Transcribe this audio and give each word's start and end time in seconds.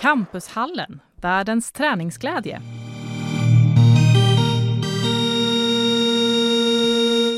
Campushallen, 0.00 1.00
världens 1.16 1.72
träningsglädje. 1.72 2.62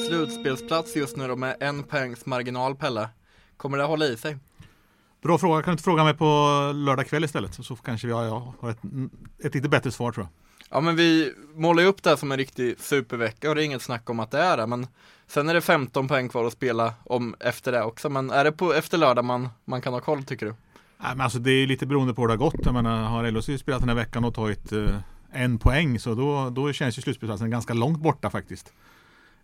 Slutspelsplats 0.09 0.97
just 0.97 1.17
nu 1.17 1.29
då 1.29 1.37
med 1.37 1.57
en 1.61 1.83
poängs 1.83 2.27
marginal, 2.27 2.77
Pelle. 2.77 3.09
Kommer 3.57 3.79
det 3.79 3.85
hålla 3.85 4.05
i 4.05 4.17
sig? 4.17 4.37
Bra 5.23 5.39
fråga. 5.39 5.63
Kan 5.63 5.71
du 5.71 5.73
inte 5.73 5.85
fråga 5.85 6.05
mig 6.05 6.15
på 6.15 6.25
lördag 6.75 7.07
kväll 7.07 7.25
istället? 7.25 7.55
Så 7.55 7.77
kanske 7.77 8.07
vi 8.07 8.13
har, 8.13 8.25
jag 8.25 8.53
har 8.61 8.71
ett, 8.71 8.81
ett 9.45 9.55
lite 9.55 9.69
bättre 9.69 9.91
svar 9.91 10.13
tror 10.13 10.27
jag. 10.27 10.33
Ja 10.77 10.81
men 10.81 10.97
vi 10.97 11.35
målar 11.55 11.83
ju 11.83 11.89
upp 11.89 12.03
det 12.03 12.11
här 12.11 12.17
som 12.17 12.33
en 12.33 12.39
riktig 12.39 12.81
supervecka 12.81 13.49
och 13.49 13.55
det 13.55 13.63
är 13.63 13.65
inget 13.65 13.83
snack 13.83 14.11
om 14.11 14.21
att 14.21 14.31
det 14.31 14.39
är 14.39 14.57
det. 14.57 14.67
Men 14.67 14.87
sen 15.27 15.49
är 15.49 15.55
det 15.55 15.61
15 15.61 16.09
poäng 16.09 16.29
kvar 16.29 16.45
att 16.45 16.53
spela 16.53 16.95
om 17.05 17.35
efter 17.41 17.73
det 17.73 17.83
också. 17.83 18.09
Men 18.09 18.31
är 18.31 18.45
det 18.45 18.53
på 18.53 18.75
efter 18.75 18.99
lördag 18.99 19.25
man, 19.25 19.49
man 19.65 19.83
kan 19.83 19.93
ha 19.93 20.01
koll 20.01 20.25
tycker 20.25 20.47
du? 20.47 20.55
Nej, 21.03 21.11
men 21.17 21.21
alltså 21.21 21.39
det 21.39 21.51
är 21.51 21.67
lite 21.67 21.87
beroende 21.87 22.15
på 22.15 22.23
hur 22.23 22.29
det 22.29 22.33
har 22.33 22.39
gått. 22.39 22.65
Jag 22.65 22.75
menar, 22.75 23.05
har 23.05 23.31
LHC 23.31 23.61
spelat 23.61 23.81
den 23.81 23.89
här 23.89 23.97
veckan 23.97 24.25
och 24.25 24.35
tagit 24.35 24.73
eh, 24.73 24.97
en 25.33 25.59
poäng 25.59 25.99
så 25.99 26.15
då, 26.15 26.51
då 26.51 26.73
känns 26.73 26.99
ju 26.99 27.03
slutspelsplatsen 27.03 27.51
ganska 27.51 27.75
långt 27.75 27.99
borta 27.99 28.31
faktiskt. 28.31 28.73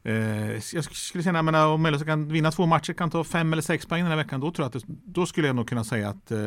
Eh, 0.05 0.15
jag 0.53 0.85
skulle 0.85 1.25
säga, 1.25 1.43
menar, 1.43 1.67
om 1.67 1.87
LHC 1.87 2.05
kan 2.05 2.29
vinna 2.29 2.51
två 2.53 2.67
matcher, 2.67 2.93
kan 2.93 3.11
ta 3.11 3.25
fem 3.25 3.53
eller 3.53 3.63
sex 3.63 3.87
poäng 3.87 4.03
den 4.03 4.11
här 4.11 4.17
veckan, 4.17 4.41
då 4.41 4.51
tror 4.51 4.65
jag 4.65 4.77
att 4.77 4.87
det, 4.87 4.95
då 5.05 5.27
skulle 5.27 5.47
jag 5.47 5.57
nog 5.57 5.69
kunna 5.69 5.85
säga 5.85 6.09
att 6.09 6.31
eh, 6.31 6.39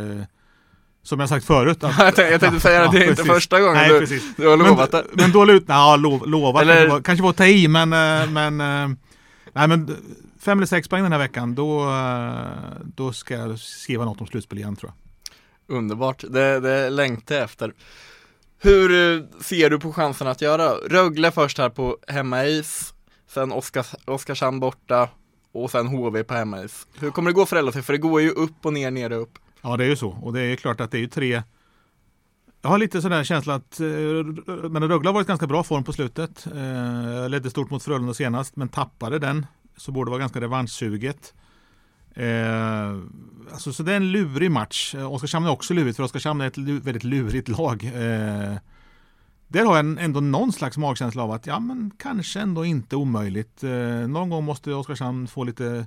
som 1.03 1.19
jag 1.19 1.29
sagt 1.29 1.45
förut. 1.45 1.83
Att, 1.83 1.97
jag, 1.97 2.15
tänkte, 2.15 2.31
jag 2.31 2.41
tänkte 2.41 2.59
säga 2.59 2.85
att 2.85 2.91
det 2.91 2.97
är 2.97 3.03
ja, 3.03 3.09
inte 3.09 3.23
första 3.23 3.59
gången 3.59 3.75
Nej, 3.75 3.89
du, 3.89 3.99
precis. 3.99 4.35
du 4.37 4.47
har 4.47 4.57
lovat 4.57 4.91
det. 4.91 5.05
Men, 5.13 5.31
då 5.31 5.45
lut, 5.45 5.63
ja, 5.67 5.95
lov, 5.95 6.27
lovat, 6.27 6.61
Eller... 6.61 6.75
kanske, 6.75 6.91
var, 6.93 7.01
kanske 7.01 7.23
var 7.23 7.29
att 7.29 7.37
ta 7.37 7.45
i, 7.45 7.67
men, 7.67 7.93
eh, 7.93 8.29
men, 8.29 8.61
eh, 8.61 8.97
nej, 9.53 9.67
men 9.67 9.95
fem 10.39 10.57
eller 10.59 10.67
sex 10.67 10.87
poäng 10.87 11.03
den 11.03 11.11
här 11.11 11.19
veckan, 11.19 11.55
då, 11.55 11.89
eh, 11.89 12.81
då 12.95 13.13
ska 13.13 13.33
jag 13.33 13.59
skriva 13.59 14.05
något 14.05 14.21
om 14.21 14.27
slutspel 14.27 14.57
igen 14.57 14.75
tror 14.75 14.91
jag. 14.91 15.08
Underbart, 15.69 16.23
det, 16.29 16.59
det 16.59 16.89
längtar 16.89 17.35
jag 17.35 17.43
efter. 17.43 17.73
Hur 18.61 18.91
eh, 18.91 19.23
ser 19.41 19.69
du 19.69 19.79
på 19.79 19.93
chansen 19.93 20.27
att 20.27 20.41
göra? 20.41 20.69
Rögle 20.71 21.31
först 21.31 21.57
här 21.57 21.69
på 21.69 21.97
hemmais, 22.07 22.93
sen 23.27 23.51
Oskars, 23.51 23.95
Oskarshamn 24.05 24.59
borta 24.59 25.09
och 25.51 25.71
sen 25.71 25.87
HV 25.87 26.23
på 26.23 26.33
hemmais. 26.33 26.87
Hur 26.99 27.11
kommer 27.11 27.29
det 27.29 27.35
gå 27.35 27.45
för 27.45 27.61
LHC? 27.61 27.85
För 27.85 27.93
det 27.93 27.99
går 27.99 28.21
ju 28.21 28.29
upp 28.29 28.65
och 28.65 28.73
ner, 28.73 28.91
ner 28.91 29.11
och 29.11 29.21
upp. 29.21 29.39
Ja 29.61 29.77
det 29.77 29.83
är 29.83 29.89
ju 29.89 29.95
så 29.95 30.09
och 30.09 30.33
det 30.33 30.41
är 30.41 30.55
klart 30.55 30.81
att 30.81 30.91
det 30.91 30.97
är 30.97 31.01
ju 31.01 31.07
tre 31.07 31.43
jag 32.61 32.69
har 32.69 32.77
lite 32.77 33.01
sån 33.01 33.11
där 33.11 33.23
känsla 33.23 33.55
att 33.55 33.79
eh, 33.79 33.87
men 34.69 34.87
Rögle 34.87 35.09
har 35.09 35.13
varit 35.13 35.27
ganska 35.27 35.47
bra 35.47 35.63
form 35.63 35.83
på 35.83 35.93
slutet. 35.93 36.47
Eh, 36.47 37.29
ledde 37.29 37.49
stort 37.49 37.69
mot 37.69 37.83
Frölunda 37.83 38.13
senast 38.13 38.55
men 38.55 38.69
tappade 38.69 39.19
den. 39.19 39.45
Så 39.77 39.91
borde 39.91 40.11
vara 40.11 40.19
ganska 40.19 40.41
revanschsuget. 40.41 41.33
Eh, 41.33 41.43
Eh, 42.13 42.97
alltså, 43.51 43.73
så 43.73 43.83
det 43.83 43.91
är 43.91 43.97
en 43.97 44.11
lurig 44.11 44.51
match. 44.51 44.95
Eh, 44.95 45.13
Oskarshamn 45.13 45.45
är 45.45 45.51
också 45.51 45.73
lurigt 45.73 45.95
för 45.95 46.03
Oskarshamn 46.03 46.41
är 46.41 46.47
ett 46.47 46.57
väldigt 46.57 47.03
lurigt 47.03 47.47
lag. 47.47 47.83
Eh, 47.83 48.55
där 49.47 49.65
har 49.65 49.75
jag 49.75 50.03
ändå 50.03 50.19
någon 50.19 50.53
slags 50.53 50.77
magkänsla 50.77 51.23
av 51.23 51.31
att 51.31 51.47
ja 51.47 51.59
men 51.59 51.91
kanske 51.97 52.39
ändå 52.39 52.65
inte 52.65 52.95
omöjligt. 52.95 53.63
Eh, 53.63 54.07
någon 54.07 54.29
gång 54.29 54.43
måste 54.43 54.73
Oskarshamn 54.73 55.27
få 55.27 55.43
lite 55.43 55.85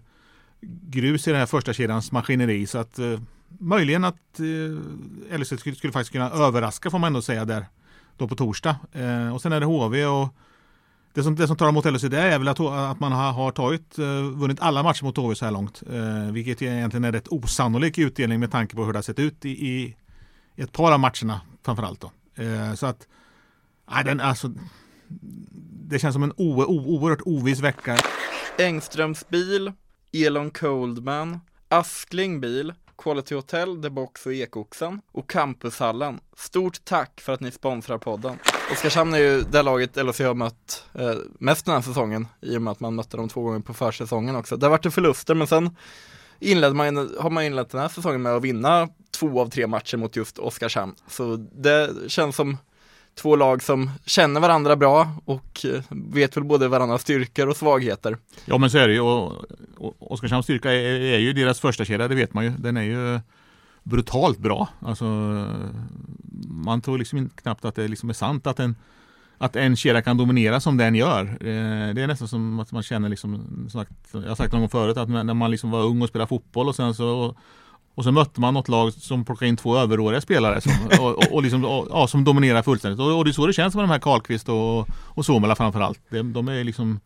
grus 0.83 1.29
i 1.29 1.31
den 1.31 1.41
här 1.41 1.47
första 1.47 1.73
kedjans 1.73 2.13
maskineri 2.13 2.67
så 2.67 2.79
att 2.79 2.99
eh, 2.99 3.21
möjligen 3.59 4.05
att 4.05 4.41
eh, 4.41 5.39
LHC 5.39 5.61
skulle, 5.61 5.77
skulle, 5.77 5.93
faktiskt 5.93 6.13
kunna 6.13 6.31
överraska 6.31 6.91
får 6.91 6.99
man 6.99 7.09
ändå 7.09 7.23
säga 7.23 7.45
där 7.45 7.67
då 8.17 8.29
på 8.29 8.37
torsdag. 8.37 8.77
Eh, 8.93 9.35
och 9.35 9.43
sen 9.43 9.53
är 9.53 9.61
det 9.61 9.67
HV 9.67 10.07
och 10.07 10.35
det 11.15 11.23
som, 11.23 11.37
det 11.37 11.47
som 11.47 11.57
talar 11.57 11.73
mot 11.73 11.85
LHC 11.85 12.03
det 12.03 12.19
är 12.19 12.39
väl 12.39 12.49
att, 12.49 12.61
att 12.61 13.01
man 13.01 13.13
har, 13.13 13.33
har 13.33 13.51
tagit, 13.51 13.99
eh, 13.99 14.23
vunnit 14.23 14.61
alla 14.61 14.83
matcher 14.83 15.05
mot 15.05 15.17
HV 15.17 15.35
så 15.35 15.45
här 15.45 15.53
långt. 15.53 15.83
Eh, 15.93 16.33
vilket 16.33 16.63
egentligen 16.63 17.05
är 17.05 17.13
rätt 17.13 17.29
osannolik 17.29 17.99
utdelning 17.99 18.41
med 18.41 18.51
tanke 18.51 18.77
på 18.77 18.85
hur 18.85 18.93
det 18.93 18.99
har 18.99 19.03
sett 19.03 19.19
ut 19.19 19.45
i, 19.45 19.51
i 19.51 19.97
ett 20.57 20.73
par 20.73 20.93
av 20.93 21.01
matcherna 21.01 21.41
framförallt. 21.65 22.01
Då. 22.01 22.13
Eh, 22.43 22.75
så 22.75 22.87
att, 22.87 23.07
nej, 23.91 24.05
den, 24.05 24.21
alltså, 24.21 24.53
det 25.89 25.99
känns 25.99 26.15
som 26.15 26.23
en 26.23 26.33
o, 26.33 26.63
o, 26.63 26.97
oerhört 26.97 27.23
oviss 27.25 27.61
vecka. 27.61 27.99
Engströms 28.59 29.29
bil, 29.29 29.73
Elon 30.13 30.51
Coldman, 30.51 31.41
Askling 31.69 32.41
bil, 32.41 32.73
Quality 32.99 33.35
Hotel, 33.35 33.83
The 33.83 33.91
Box 33.91 34.27
och 34.27 34.33
Ekoxen 34.33 35.01
och 35.13 35.31
Campushallen. 35.31 36.21
Stort 36.37 36.85
tack 36.85 37.21
för 37.21 37.33
att 37.33 37.41
ni 37.41 37.51
sponsrar 37.51 37.99
podden. 37.99 38.39
Oskarshamn 38.73 39.15
är 39.15 39.19
ju 39.19 39.43
det 39.43 39.63
laget 39.63 39.97
LHC 39.97 40.21
har 40.21 40.35
mött 40.35 40.85
eh, 40.95 41.15
mest 41.39 41.67
den 41.67 41.75
här 41.75 41.83
säsongen 41.83 42.27
i 42.41 42.57
och 42.57 42.63
med 42.63 42.71
att 42.71 42.81
man 42.81 42.95
mötte 42.95 43.17
dem 43.17 43.29
två 43.29 43.43
gånger 43.43 43.61
på 43.61 43.75
försäsongen 43.75 44.37
också. 44.37 44.57
Det 44.57 44.67
har 44.67 44.71
varit 44.71 44.95
förluster 44.95 45.35
men 45.35 45.47
sen 45.47 45.77
inledde 46.41 46.75
man, 46.75 46.97
har 47.21 47.31
man 47.31 47.45
inlett 47.45 47.71
den 47.71 47.81
här 47.81 47.89
säsongen 47.89 48.23
med 48.23 48.33
att 48.33 48.43
vinna 48.43 48.89
två 49.11 49.41
av 49.41 49.51
tre 49.51 49.67
matcher 49.67 49.97
mot 49.97 50.17
just 50.17 50.39
Oskarshamn. 50.39 50.95
Så 51.09 51.37
det 51.37 51.91
känns 52.09 52.37
som 52.37 52.57
två 53.15 53.37
lag 53.37 53.63
som 53.63 53.91
känner 54.07 54.41
varandra 54.41 54.77
bra 54.77 55.09
och 55.25 55.65
eh, 55.65 55.83
vet 55.91 56.37
väl 56.37 56.45
både 56.45 56.69
varandras 56.69 57.03
styrkor 57.03 57.49
och 57.49 57.57
svagheter. 57.57 58.17
Ja 58.45 58.59
men 58.59 58.71
så 58.71 58.79
är 58.79 58.89
det 58.89 58.95
ju 58.95 59.01
och, 59.01 59.33
och 59.77 60.13
Oskarshamns 60.13 60.47
styrka 60.47 60.73
är, 60.73 61.01
är, 61.01 61.19
ju 61.19 61.33
deras 61.33 61.61
första 61.61 61.85
kedja, 61.85 62.09
det 62.09 62.15
vet 62.15 62.35
man 62.35 62.45
ju. 62.45 62.51
Den 62.51 62.77
är 62.77 62.83
ju 62.83 63.21
brutalt 63.83 64.39
bra. 64.39 64.69
Alltså, 64.81 65.07
man 66.49 66.81
tror 66.81 66.99
liksom 66.99 67.31
knappt 67.35 67.65
att 67.65 67.75
det 67.75 67.89
liksom 67.89 68.09
är 68.09 68.15
sant 68.15 68.47
att 68.47 68.61
en, 68.61 68.77
att 69.39 69.57
en 69.57 69.77
kedja 69.77 70.03
kan 70.03 70.17
dominera 70.17 70.61
som 70.61 70.77
den 70.77 70.95
gör. 70.95 71.37
Det 71.95 72.03
är 72.03 72.07
nästan 72.07 72.29
som 72.29 72.61
att 72.61 72.73
man 72.73 72.83
känner, 72.83 73.09
liksom, 73.09 73.45
jag 74.13 74.21
har 74.21 74.35
sagt 74.35 74.53
någon 74.53 74.63
gång 74.63 74.71
förut, 74.71 74.97
att 74.97 75.09
när 75.09 75.35
man 75.35 75.51
liksom 75.51 75.71
var 75.71 75.83
ung 75.83 76.03
och 76.03 76.09
spelade 76.09 76.29
fotboll 76.29 76.69
och 76.69 76.77
sen 76.77 76.95
så 76.95 77.35
och 77.95 78.05
så 78.05 78.13
mötte 78.13 78.41
man 78.41 78.55
något 78.55 78.69
lag 78.69 78.93
som 78.93 79.25
plockade 79.25 79.49
in 79.49 79.57
två 79.57 79.79
överåriga 79.79 80.21
spelare 80.21 80.61
som, 80.61 80.73
och, 81.01 81.11
och, 81.11 81.33
och 81.33 81.43
liksom, 81.43 81.65
och, 81.65 81.89
ja, 81.91 82.07
som 82.07 82.25
dominerar 82.25 82.63
fullständigt. 82.63 83.01
Och, 83.01 83.19
och, 83.19 83.25
det 83.25 83.31
är 83.31 83.33
så 83.33 83.47
det 83.47 83.53
känns 83.53 83.75
med 83.75 83.85
de 83.85 83.91
här 83.91 83.99
Karlqvist 83.99 84.49
och, 84.49 84.89
och 84.91 85.27
Somela 85.27 85.55
framförallt. 85.55 86.01
De, 86.11 86.33
de 86.33 86.49
är 86.49 86.65
liksom 86.65 87.01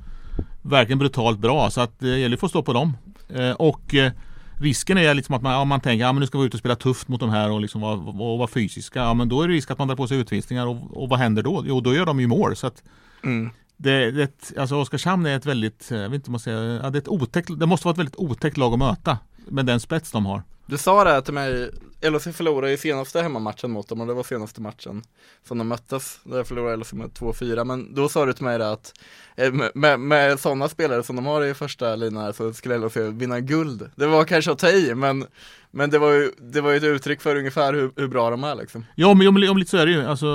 verkligen 0.63 0.99
brutalt 0.99 1.39
bra 1.39 1.71
så 1.71 1.81
att 1.81 2.01
det 2.01 2.19
gäller 2.19 2.37
att 2.37 2.41
få 2.41 2.49
stå 2.49 2.63
på 2.63 2.73
dem. 2.73 2.97
Eh, 3.29 3.51
och 3.51 3.95
eh, 3.95 4.13
risken 4.61 4.99
är 4.99 5.15
liksom 5.15 5.35
att 5.35 5.43
man, 5.43 5.53
ja, 5.53 5.65
man 5.65 5.81
tänker 5.81 6.05
att 6.05 6.15
ja, 6.15 6.21
nu 6.21 6.27
ska 6.27 6.39
vi 6.39 6.47
ut 6.47 6.55
och 6.55 6.61
spela 6.61 6.77
tufft 6.77 7.09
mot 7.09 7.21
de 7.21 7.31
här 7.31 7.51
och, 7.51 7.61
liksom 7.61 7.81
vara, 7.81 7.95
och 7.95 8.39
vara 8.39 8.49
fysiska. 8.49 8.99
Ja, 8.99 9.15
men 9.15 9.29
då 9.29 9.43
är 9.43 9.49
det 9.49 9.55
risk 9.55 9.71
att 9.71 9.79
man 9.79 9.89
drar 9.89 9.97
på 9.97 10.09
sig 10.09 10.19
utvisningar 10.19 10.67
och, 10.67 11.03
och 11.03 11.09
vad 11.09 11.19
händer 11.19 11.43
då? 11.43 11.65
Jo, 11.67 11.81
då 11.81 11.95
gör 11.95 12.07
de 12.07 12.21
ju 12.21 12.27
mål. 12.27 12.57
Så 12.57 12.67
att, 12.67 12.83
mm. 13.25 13.51
det, 13.77 14.11
det, 14.11 14.59
alltså 14.59 14.77
Oskarshamn 14.77 15.27
är 15.27 15.37
ett 15.37 15.47
väldigt, 15.47 15.87
jag 15.91 16.09
vet 16.09 16.15
inte 16.15 16.29
om 16.29 16.33
man 16.33 16.41
säger, 16.41 16.81
ja, 16.83 16.91
det, 16.91 16.99
är 16.99 17.03
ett 17.03 17.09
otäckt, 17.09 17.51
det 17.59 17.67
måste 17.67 17.87
vara 17.87 17.93
ett 17.93 17.99
väldigt 17.99 18.17
otäckt 18.17 18.57
lag 18.57 18.73
att 18.73 18.79
möta 18.79 19.19
med 19.49 19.67
den 19.67 19.81
spets 19.81 20.11
de 20.13 20.27
har. 20.27 20.43
Du 20.67 20.79
sa 20.79 21.05
det 21.05 21.23
till 21.23 21.35
mig, 21.35 21.71
LHC 22.11 22.37
förlorade 22.37 22.71
ju 22.71 22.77
senaste 22.77 23.23
hemmamatchen 23.23 23.71
mot 23.71 23.89
dem 23.89 24.01
och 24.01 24.07
det 24.07 24.15
var 24.15 24.23
senaste 24.23 24.61
matchen 24.61 25.03
som 25.49 25.59
de 25.59 25.69
möttes. 25.69 26.21
Där 26.25 26.45
förlorade 26.45 26.77
LHC 26.77 26.93
med 26.93 27.11
2-4, 27.11 27.65
men 27.65 27.95
då 27.95 28.09
sa 28.09 28.27
du 28.27 28.33
till 28.33 28.45
mig 28.45 28.59
det 28.59 28.71
att 28.71 28.93
eh, 29.37 29.53
med, 29.53 29.71
med, 29.75 30.01
med 30.01 30.41
sådana 30.41 30.69
spelare 30.69 31.03
som 31.03 31.17
de 31.17 31.27
har 31.27 31.45
i 31.45 31.55
första 31.55 31.97
linan 31.97 32.35
så 32.35 32.53
skulle 32.53 32.79
LHC 32.79 32.97
vinna 32.97 33.41
guld. 33.41 33.91
Det 33.97 34.07
var 34.07 34.25
kanske 34.25 34.53
att 34.53 34.59
ta 34.59 34.69
i, 34.69 34.95
men, 34.95 35.27
men 35.71 35.91
det 35.91 35.99
var 35.99 36.13
ju, 36.13 36.31
det 36.39 36.61
var 36.61 36.71
ju 36.71 36.77
ett 36.77 36.85
uttryck 36.85 37.21
för 37.21 37.37
ungefär 37.37 37.73
hur, 37.73 37.93
hur 37.97 38.09
bra 38.09 38.31
de 38.31 38.45
är 38.45 38.55
liksom. 38.55 38.85
Ja, 38.95 39.15
men 39.15 39.29
om, 39.29 39.49
om 39.51 39.59
lite 39.59 39.71
så 39.71 39.77
är 39.77 39.87
det 39.87 39.93
ju. 39.93 40.07
Alltså, 40.07 40.29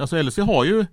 alltså 0.00 0.22
LHC 0.22 0.38
har 0.38 0.64
ju 0.64 0.86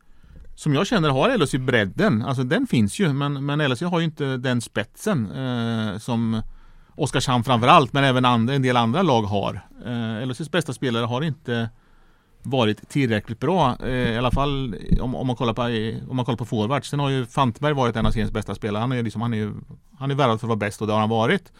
som 0.56 0.74
jag 0.74 0.88
känner 0.88 1.10
har 1.10 1.38
LHC 1.38 1.56
bredden, 1.56 2.22
alltså 2.22 2.44
den 2.44 2.68
finns 2.68 3.00
ju 3.00 3.13
men, 3.13 3.45
men 3.45 3.60
LHC 3.60 3.81
har 3.81 4.00
ju 4.00 4.06
inte 4.06 4.38
den 4.38 4.62
spetsen 4.62 5.31
eh, 5.31 5.98
som 5.98 6.42
Oskarshamn 6.96 7.44
framförallt, 7.44 7.94
men 7.94 8.04
även 8.04 8.26
andra, 8.26 8.54
en 8.54 8.62
del 8.62 8.78
andra 8.78 9.02
lag 9.02 9.22
har. 9.22 9.62
Eh, 9.86 10.28
LHCs 10.28 10.52
bästa 10.52 10.74
spelare 10.74 11.06
har 11.06 11.22
inte 11.22 11.70
varit 12.44 12.90
tillräckligt 12.90 13.40
bra. 13.40 13.78
Eh, 13.84 13.90
I 13.90 14.18
alla 14.18 14.32
fall 14.32 14.76
om, 15.02 15.16
om, 15.16 15.28
man 15.28 15.36
kollar 15.36 15.54
på, 15.54 15.68
eh, 15.68 16.10
om 16.10 16.16
man 16.16 16.26
kollar 16.26 16.38
på 16.38 16.46
forwards. 16.46 16.90
Sen 16.90 17.00
har 17.00 17.10
ju 17.10 17.26
Fantberg 17.26 17.74
varit 17.74 17.96
en 17.96 18.06
av 18.06 18.12
seriens 18.12 18.32
bästa 18.32 18.56
spelare. 18.56 18.82
Han 18.82 18.92
är, 18.92 19.04
liksom, 19.04 19.22
han 19.22 19.34
är, 19.34 19.54
han 19.98 20.12
är 20.12 20.16
värvad 20.16 20.40
för 20.40 20.48
att 20.48 20.50
vara 20.50 20.58
bäst 20.58 20.82
och 20.82 20.88
det 20.88 20.94
har 20.94 21.00
han 21.00 21.10
varit. 21.10 21.52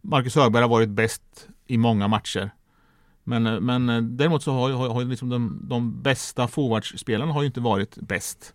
Marcus 0.00 0.34
Högberg 0.34 0.62
har 0.62 0.68
varit 0.68 0.88
bäst 0.88 1.48
i 1.66 1.78
många 1.78 2.08
matcher. 2.08 2.50
Men, 3.24 3.46
eh, 3.46 3.60
men 3.60 3.88
eh, 3.88 4.02
däremot 4.02 4.42
så 4.42 4.52
har, 4.52 4.70
har, 4.70 4.88
har 4.88 5.04
liksom 5.04 5.28
de, 5.28 5.60
de 5.62 6.02
bästa 6.02 6.48
forwardsspelarna 6.48 7.32
har 7.32 7.42
ju 7.42 7.46
inte 7.46 7.60
varit 7.60 7.96
bäst. 7.96 8.54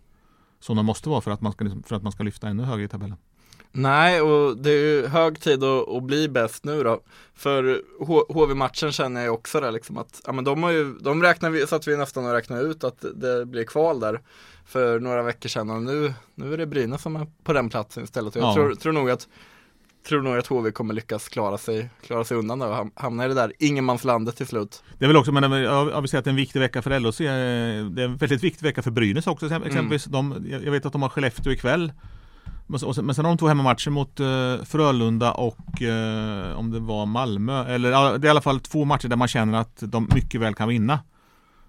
Som 0.60 0.76
de 0.76 0.86
måste 0.86 1.08
vara 1.08 1.20
för 1.20 1.30
att 1.30 1.40
man 1.40 1.52
ska, 1.52 1.64
liksom, 1.64 1.82
för 1.82 1.96
att 1.96 2.02
man 2.02 2.12
ska 2.12 2.22
lyfta 2.22 2.48
ännu 2.48 2.62
högre 2.62 2.84
i 2.84 2.88
tabellen. 2.88 3.16
Nej, 3.76 4.20
och 4.20 4.56
det 4.56 4.70
är 4.70 4.84
ju 4.84 5.06
hög 5.06 5.40
tid 5.40 5.64
att, 5.64 5.88
att 5.88 6.02
bli 6.02 6.28
bäst 6.28 6.64
nu 6.64 6.82
då. 6.82 7.00
För 7.34 7.82
HV-matchen 8.32 8.92
känner 8.92 9.24
jag 9.24 9.34
också 9.34 9.60
där 9.60 9.72
liksom 9.72 9.98
att, 9.98 10.20
ja 10.26 10.32
men 10.32 10.44
de 10.44 10.62
har 10.62 10.70
ju, 10.70 10.94
de 10.98 11.22
räknar 11.22 11.50
vi, 11.50 11.66
satt 11.66 11.88
vi 11.88 11.96
nästan 11.96 12.26
och 12.26 12.32
räknade 12.32 12.62
ut 12.62 12.84
att 12.84 13.04
det 13.14 13.46
blir 13.46 13.64
kval 13.64 14.00
där 14.00 14.20
för 14.66 15.00
några 15.00 15.22
veckor 15.22 15.48
sedan 15.48 15.70
och 15.70 15.82
nu, 15.82 16.14
nu 16.34 16.52
är 16.52 16.58
det 16.58 16.66
Brynäs 16.66 17.02
som 17.02 17.16
är 17.16 17.26
på 17.44 17.52
den 17.52 17.68
platsen 17.68 18.04
istället. 18.04 18.36
Och 18.36 18.42
jag 18.42 18.48
ja. 18.48 18.54
tror, 18.54 18.74
tror 18.74 18.92
nog 18.92 19.10
att 19.10 19.28
tror 20.08 20.22
nog 20.22 20.38
att 20.38 20.46
HV 20.46 20.70
kommer 20.70 20.94
lyckas 20.94 21.28
klara 21.28 21.58
sig, 21.58 21.90
klara 22.06 22.24
sig 22.24 22.36
undan 22.36 22.62
och 22.62 22.90
hamna 22.94 23.24
i 23.24 23.28
det 23.28 23.34
där 23.34 23.52
ingenmanslandet 23.58 24.36
till 24.36 24.46
slut. 24.46 24.82
Det 24.98 25.04
är 25.04 25.08
väl 25.08 25.16
också, 25.16 25.32
men 25.32 25.52
jag 25.52 26.00
vill 26.00 26.10
säga 26.10 26.18
att 26.18 26.24
det 26.24 26.28
är 26.28 26.32
en 26.32 26.36
viktig 26.36 26.60
vecka 26.60 26.82
för 26.82 27.00
LHC. 27.00 27.18
Det 27.18 28.02
är 28.02 28.04
en 28.04 28.16
väldigt 28.16 28.44
viktig 28.44 28.62
vecka 28.62 28.82
för 28.82 28.90
Brynäs 28.90 29.26
också. 29.26 29.46
Exempelvis, 29.46 30.06
mm. 30.06 30.30
de, 30.30 30.50
jag 30.64 30.72
vet 30.72 30.86
att 30.86 30.92
de 30.92 31.02
har 31.02 31.08
Skellefteå 31.08 31.52
ikväll. 31.52 31.92
Men 32.66 32.78
sen, 32.78 33.08
har 33.08 33.22
de 33.22 33.38
två 33.38 33.48
hemmamatcher 33.48 33.90
mot 33.90 34.20
uh, 34.20 34.64
Frölunda 34.64 35.32
och 35.32 35.82
uh, 35.82 36.58
om 36.58 36.70
det 36.70 36.80
var 36.80 37.06
Malmö. 37.06 37.64
Eller 37.64 37.90
det 37.90 37.96
är 37.96 38.26
i 38.26 38.28
alla 38.28 38.40
fall 38.40 38.60
två 38.60 38.84
matcher 38.84 39.08
där 39.08 39.16
man 39.16 39.28
känner 39.28 39.58
att 39.58 39.82
de 39.86 40.08
mycket 40.14 40.40
väl 40.40 40.54
kan 40.54 40.68
vinna. 40.68 41.00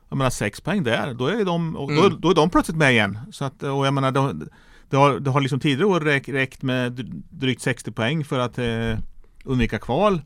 Jag 0.09 0.17
menar 0.17 0.29
sex 0.29 0.61
poäng 0.61 0.83
där, 0.83 1.13
då 1.13 1.27
är 1.27 1.45
de, 1.45 1.75
och, 1.75 1.91
mm. 1.91 2.03
då, 2.03 2.09
då, 2.09 2.29
är 2.29 2.35
de 2.35 2.49
plötsligt 2.49 2.77
med 2.77 2.91
igen. 2.91 3.19
Så 3.31 3.45
att, 3.45 3.63
och 3.63 3.85
jag 3.87 3.93
menar, 3.93 4.11
de, 4.11 4.49
det 4.89 4.97
har, 4.97 5.19
det 5.19 5.29
har 5.29 5.41
liksom 5.41 5.59
tidigare 5.59 5.85
år 5.85 5.99
räckt, 5.99 6.29
räckt 6.29 6.61
med 6.61 6.93
drygt 7.29 7.61
60 7.61 7.91
poäng 7.91 8.23
för 8.23 8.39
att 8.39 8.57
eh, 8.57 8.99
undvika 9.43 9.79
kval. 9.79 10.21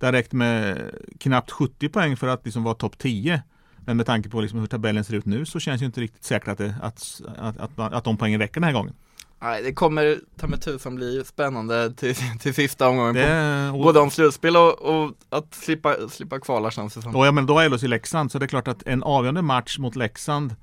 Det 0.00 0.06
har 0.06 0.12
räckt 0.12 0.32
med 0.32 0.90
knappt 1.20 1.50
70 1.50 1.88
poäng 1.88 2.16
för 2.16 2.26
att 2.26 2.44
liksom 2.44 2.62
vara 2.62 2.74
topp 2.74 2.98
10. 2.98 3.42
Men 3.78 3.96
med 3.96 4.06
tanke 4.06 4.28
på 4.28 4.40
liksom 4.40 4.58
hur 4.58 4.66
tabellen 4.66 5.04
ser 5.04 5.14
ut 5.14 5.26
nu 5.26 5.44
så 5.44 5.60
känns 5.60 5.80
det 5.80 5.86
inte 5.86 6.00
riktigt 6.00 6.24
säkert 6.24 6.48
att, 6.48 6.58
det, 6.58 6.74
att, 6.82 7.20
att, 7.38 7.78
att, 7.78 7.92
att 7.92 8.04
de 8.04 8.16
poängen 8.16 8.40
räcker 8.40 8.54
den 8.54 8.64
här 8.64 8.72
gången. 8.72 8.94
Nej, 9.42 9.62
det 9.62 9.72
kommer 9.72 10.20
ta 10.36 10.46
med 10.46 10.62
tusan 10.62 10.94
bli 10.94 11.24
spännande 11.24 11.94
till, 11.94 12.14
till 12.40 12.54
sista 12.54 12.88
omgången. 12.88 13.14
Det, 13.14 13.68
på, 13.72 13.78
både 13.78 14.00
om 14.00 14.10
slutspel 14.10 14.56
och, 14.56 14.82
och, 14.82 15.12
att 15.28 15.54
slippa, 15.54 16.08
slippa 16.08 16.40
kvala 16.40 16.70
känns 16.70 16.94
det 16.94 17.02
som. 17.02 17.16
Och 17.16 17.26
ja, 17.26 17.32
men 17.32 17.46
då 17.46 17.58
är 17.58 17.68
LHC 17.68 17.82
Leksand 17.82 18.32
så 18.32 18.38
det 18.38 18.44
är 18.44 18.48
klart 18.48 18.68
att 18.68 18.86
en 18.86 19.02
avgörande 19.02 19.42
match 19.42 19.78
mot 19.78 19.96
Leksand 19.96 20.54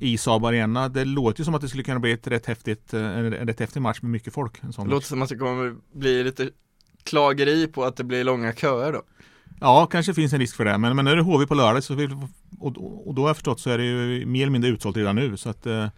i 0.00 0.18
Saab 0.18 0.44
Arena. 0.44 0.88
Det 0.88 1.04
låter 1.04 1.40
ju 1.40 1.44
som 1.44 1.54
att 1.54 1.60
det 1.60 1.68
skulle 1.68 1.82
kunna 1.82 2.00
bli 2.00 2.12
ett 2.12 2.26
rätt 2.26 2.46
häftigt, 2.46 2.94
eh, 2.94 3.00
en 3.00 3.32
rätt 3.32 3.60
häftig 3.60 3.82
match 3.82 4.02
med 4.02 4.10
mycket 4.10 4.34
folk. 4.34 4.62
En 4.62 4.70
det 4.70 4.78
låter 4.78 4.94
match. 4.94 5.04
som 5.04 5.22
att 5.22 5.28
det 5.28 5.36
kommer 5.36 5.74
bli 5.92 6.24
lite 6.24 6.50
klageri 7.04 7.66
på 7.66 7.84
att 7.84 7.96
det 7.96 8.04
blir 8.04 8.24
långa 8.24 8.52
köer 8.52 8.92
då. 8.92 9.02
Ja, 9.60 9.86
kanske 9.86 10.14
finns 10.14 10.32
en 10.32 10.38
risk 10.38 10.56
för 10.56 10.64
det. 10.64 10.78
Men, 10.78 10.96
men 10.96 11.04
nu 11.04 11.10
är 11.10 11.16
det 11.16 11.22
HV 11.22 11.46
på 11.46 11.54
lördag 11.54 11.84
så 11.84 11.94
vi, 11.94 12.08
och, 12.60 13.06
och 13.08 13.14
då 13.14 13.22
har 13.22 13.28
jag 13.28 13.36
förstått 13.36 13.60
så 13.60 13.70
är 13.70 13.78
det 13.78 13.84
ju 13.84 14.26
mer 14.26 14.42
eller 14.42 14.52
mindre 14.52 14.70
utsålt 14.70 14.96
redan 14.96 15.16
nu. 15.16 15.36
Så 15.36 15.48
att 15.48 15.66
eh, 15.66 15.88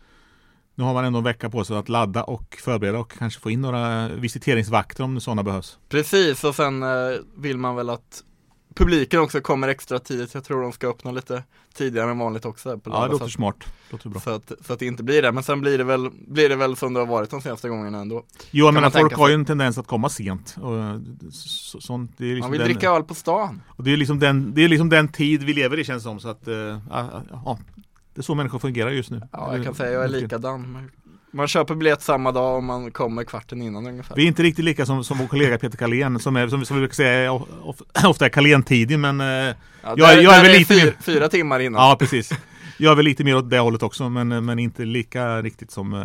nu 0.76 0.84
har 0.84 0.94
man 0.94 1.04
ändå 1.04 1.18
en 1.18 1.24
vecka 1.24 1.50
på 1.50 1.64
sig 1.64 1.76
att 1.76 1.88
ladda 1.88 2.22
och 2.22 2.56
förbereda 2.64 2.98
och 2.98 3.12
kanske 3.18 3.40
få 3.40 3.50
in 3.50 3.60
några 3.60 4.08
visiteringsvakter 4.08 5.04
om 5.04 5.20
sådana 5.20 5.42
behövs. 5.42 5.78
Precis, 5.88 6.44
och 6.44 6.54
sen 6.54 6.82
eh, 6.82 6.88
vill 7.36 7.58
man 7.58 7.76
väl 7.76 7.90
att 7.90 8.22
publiken 8.74 9.20
också 9.20 9.40
kommer 9.40 9.68
extra 9.68 9.98
tidigt. 9.98 10.34
Jag 10.34 10.44
tror 10.44 10.62
de 10.62 10.72
ska 10.72 10.88
öppna 10.88 11.12
lite 11.12 11.42
tidigare 11.74 12.10
än 12.10 12.18
vanligt 12.18 12.44
också. 12.44 12.78
På 12.78 12.90
ja, 12.90 13.04
det 13.04 13.12
låter 13.12 13.28
smart. 13.28 13.56
Låter 13.90 14.08
bra. 14.08 14.20
Så 14.20 14.30
att, 14.30 14.52
så 14.66 14.72
att 14.72 14.78
det 14.78 14.86
inte 14.86 15.02
blir 15.02 15.22
det. 15.22 15.32
Men 15.32 15.42
sen 15.42 15.60
blir 15.60 15.78
det 15.78 15.84
väl, 15.84 16.10
blir 16.28 16.48
det 16.48 16.56
väl 16.56 16.76
som 16.76 16.94
det 16.94 17.00
har 17.00 17.06
varit 17.06 17.30
de 17.30 17.40
senaste 17.40 17.68
gångerna 17.68 17.98
ändå. 17.98 18.24
Jo, 18.50 18.72
men 18.72 18.90
folk 18.90 19.14
har 19.14 19.28
ju 19.28 19.34
en 19.34 19.44
tendens 19.44 19.78
att 19.78 19.86
komma 19.86 20.08
sent. 20.08 20.56
Och 20.60 21.00
så, 21.32 21.80
sånt, 21.80 22.12
det 22.16 22.24
är 22.24 22.28
liksom 22.28 22.40
Man 22.40 22.50
vill 22.50 22.60
den, 22.60 22.68
dricka 22.68 22.90
öl 22.90 23.02
på 23.02 23.14
stan. 23.14 23.62
Och 23.68 23.84
det 23.84 23.92
är, 23.92 23.96
liksom 23.96 24.18
den, 24.18 24.54
det 24.54 24.64
är 24.64 24.68
liksom 24.68 24.88
den 24.88 25.08
tid 25.08 25.42
vi 25.42 25.52
lever 25.52 25.78
i 25.78 25.84
känns 25.84 26.02
det 26.02 26.08
som. 26.08 26.20
Så 26.20 26.28
att, 26.28 26.48
äh, 26.48 26.54
ja, 26.90 27.58
det 28.16 28.20
är 28.20 28.22
så 28.22 28.34
människor 28.34 28.58
fungerar 28.58 28.90
just 28.90 29.10
nu. 29.10 29.20
Ja, 29.32 29.56
jag 29.56 29.64
kan 29.64 29.74
säga 29.74 29.92
jag 29.92 30.04
är 30.04 30.08
likadan. 30.08 30.90
Man 31.30 31.48
köper 31.48 31.74
biljett 31.74 32.02
samma 32.02 32.32
dag 32.32 32.56
och 32.56 32.62
man 32.62 32.90
kommer 32.90 33.24
kvarten 33.24 33.62
innan 33.62 33.86
ungefär. 33.86 34.16
Vi 34.16 34.22
är 34.22 34.26
inte 34.26 34.42
riktigt 34.42 34.64
lika 34.64 34.86
som, 34.86 35.04
som 35.04 35.18
vår 35.18 35.26
kollega 35.26 35.58
Peter 35.58 35.78
Kalén 35.78 36.18
som, 36.18 36.36
är, 36.36 36.48
som, 36.48 36.64
som 36.64 36.76
vi 36.76 36.80
brukar 36.80 36.94
säga 36.94 37.32
ofta 38.08 38.24
är 38.24 38.28
Kalén-tidig 38.28 38.98
men 38.98 39.20
eh, 39.20 39.26
ja, 39.26 39.54
jag, 39.82 39.98
där, 39.98 40.22
jag 40.22 40.36
är 40.36 40.42
väl 40.42 40.52
lite 40.52 40.74
fyra, 40.74 40.84
mer... 40.84 40.96
fyra 41.02 41.28
timmar 41.28 41.60
innan. 41.60 41.88
Ja, 41.88 41.96
precis. 41.98 42.32
Jag 42.78 42.92
är 42.92 42.96
väl 42.96 43.04
lite 43.04 43.24
mer 43.24 43.36
åt 43.36 43.50
det 43.50 43.58
hållet 43.58 43.82
också 43.82 44.08
men, 44.08 44.44
men 44.44 44.58
inte 44.58 44.84
lika 44.84 45.42
riktigt 45.42 45.70
som 45.70 45.94
eh, 45.94 46.00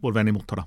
vår 0.00 0.12
vän 0.12 0.28
i 0.28 0.32
Motala. 0.32 0.64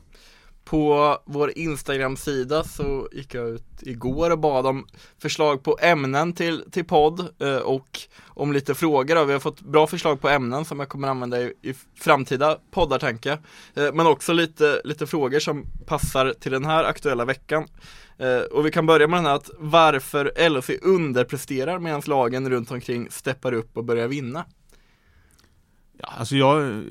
På 0.66 1.18
vår 1.26 1.58
Instagram-sida 1.58 2.64
så 2.64 3.08
gick 3.12 3.34
jag 3.34 3.50
ut 3.50 3.64
igår 3.82 4.30
och 4.30 4.40
bad 4.40 4.66
om 4.66 4.88
förslag 5.22 5.64
på 5.64 5.78
ämnen 5.82 6.34
till, 6.34 6.64
till 6.72 6.86
podd 6.86 7.20
eh, 7.40 7.56
och 7.56 8.00
om 8.26 8.54
lite 8.54 8.76
frågor. 8.76 9.16
Då. 9.16 9.24
Vi 9.24 9.34
har 9.34 9.40
fått 9.40 9.62
bra 9.62 9.88
förslag 9.88 10.22
på 10.22 10.30
ämnen 10.30 10.66
som 10.66 10.80
jag 10.80 10.90
kommer 10.90 11.08
använda 11.08 11.42
i, 11.42 11.54
i 11.62 11.74
framtida 12.00 12.58
poddar 12.72 13.00
tänker 13.00 13.30
jag. 13.30 13.40
Eh, 13.88 13.94
men 13.94 14.08
också 14.08 14.34
lite, 14.34 14.82
lite 14.84 15.08
frågor 15.08 15.40
som 15.40 15.66
passar 15.86 16.34
till 16.40 16.52
den 16.52 16.66
här 16.66 16.84
aktuella 16.84 17.26
veckan. 17.26 17.68
Eh, 18.18 18.38
och 18.38 18.66
vi 18.66 18.72
kan 18.72 18.86
börja 18.86 19.08
med 19.08 19.18
den 19.18 19.26
här 19.26 19.36
att 19.36 19.50
varför 19.58 20.50
LHC 20.50 20.70
underpresterar 20.82 21.80
medan 21.80 22.02
lagen 22.06 22.50
runt 22.50 22.72
omkring 22.72 23.08
steppar 23.12 23.54
upp 23.54 23.78
och 23.78 23.84
börjar 23.84 24.08
vinna. 24.08 24.46
Ja, 25.98 26.08
alltså 26.18 26.36
jag, 26.36 26.84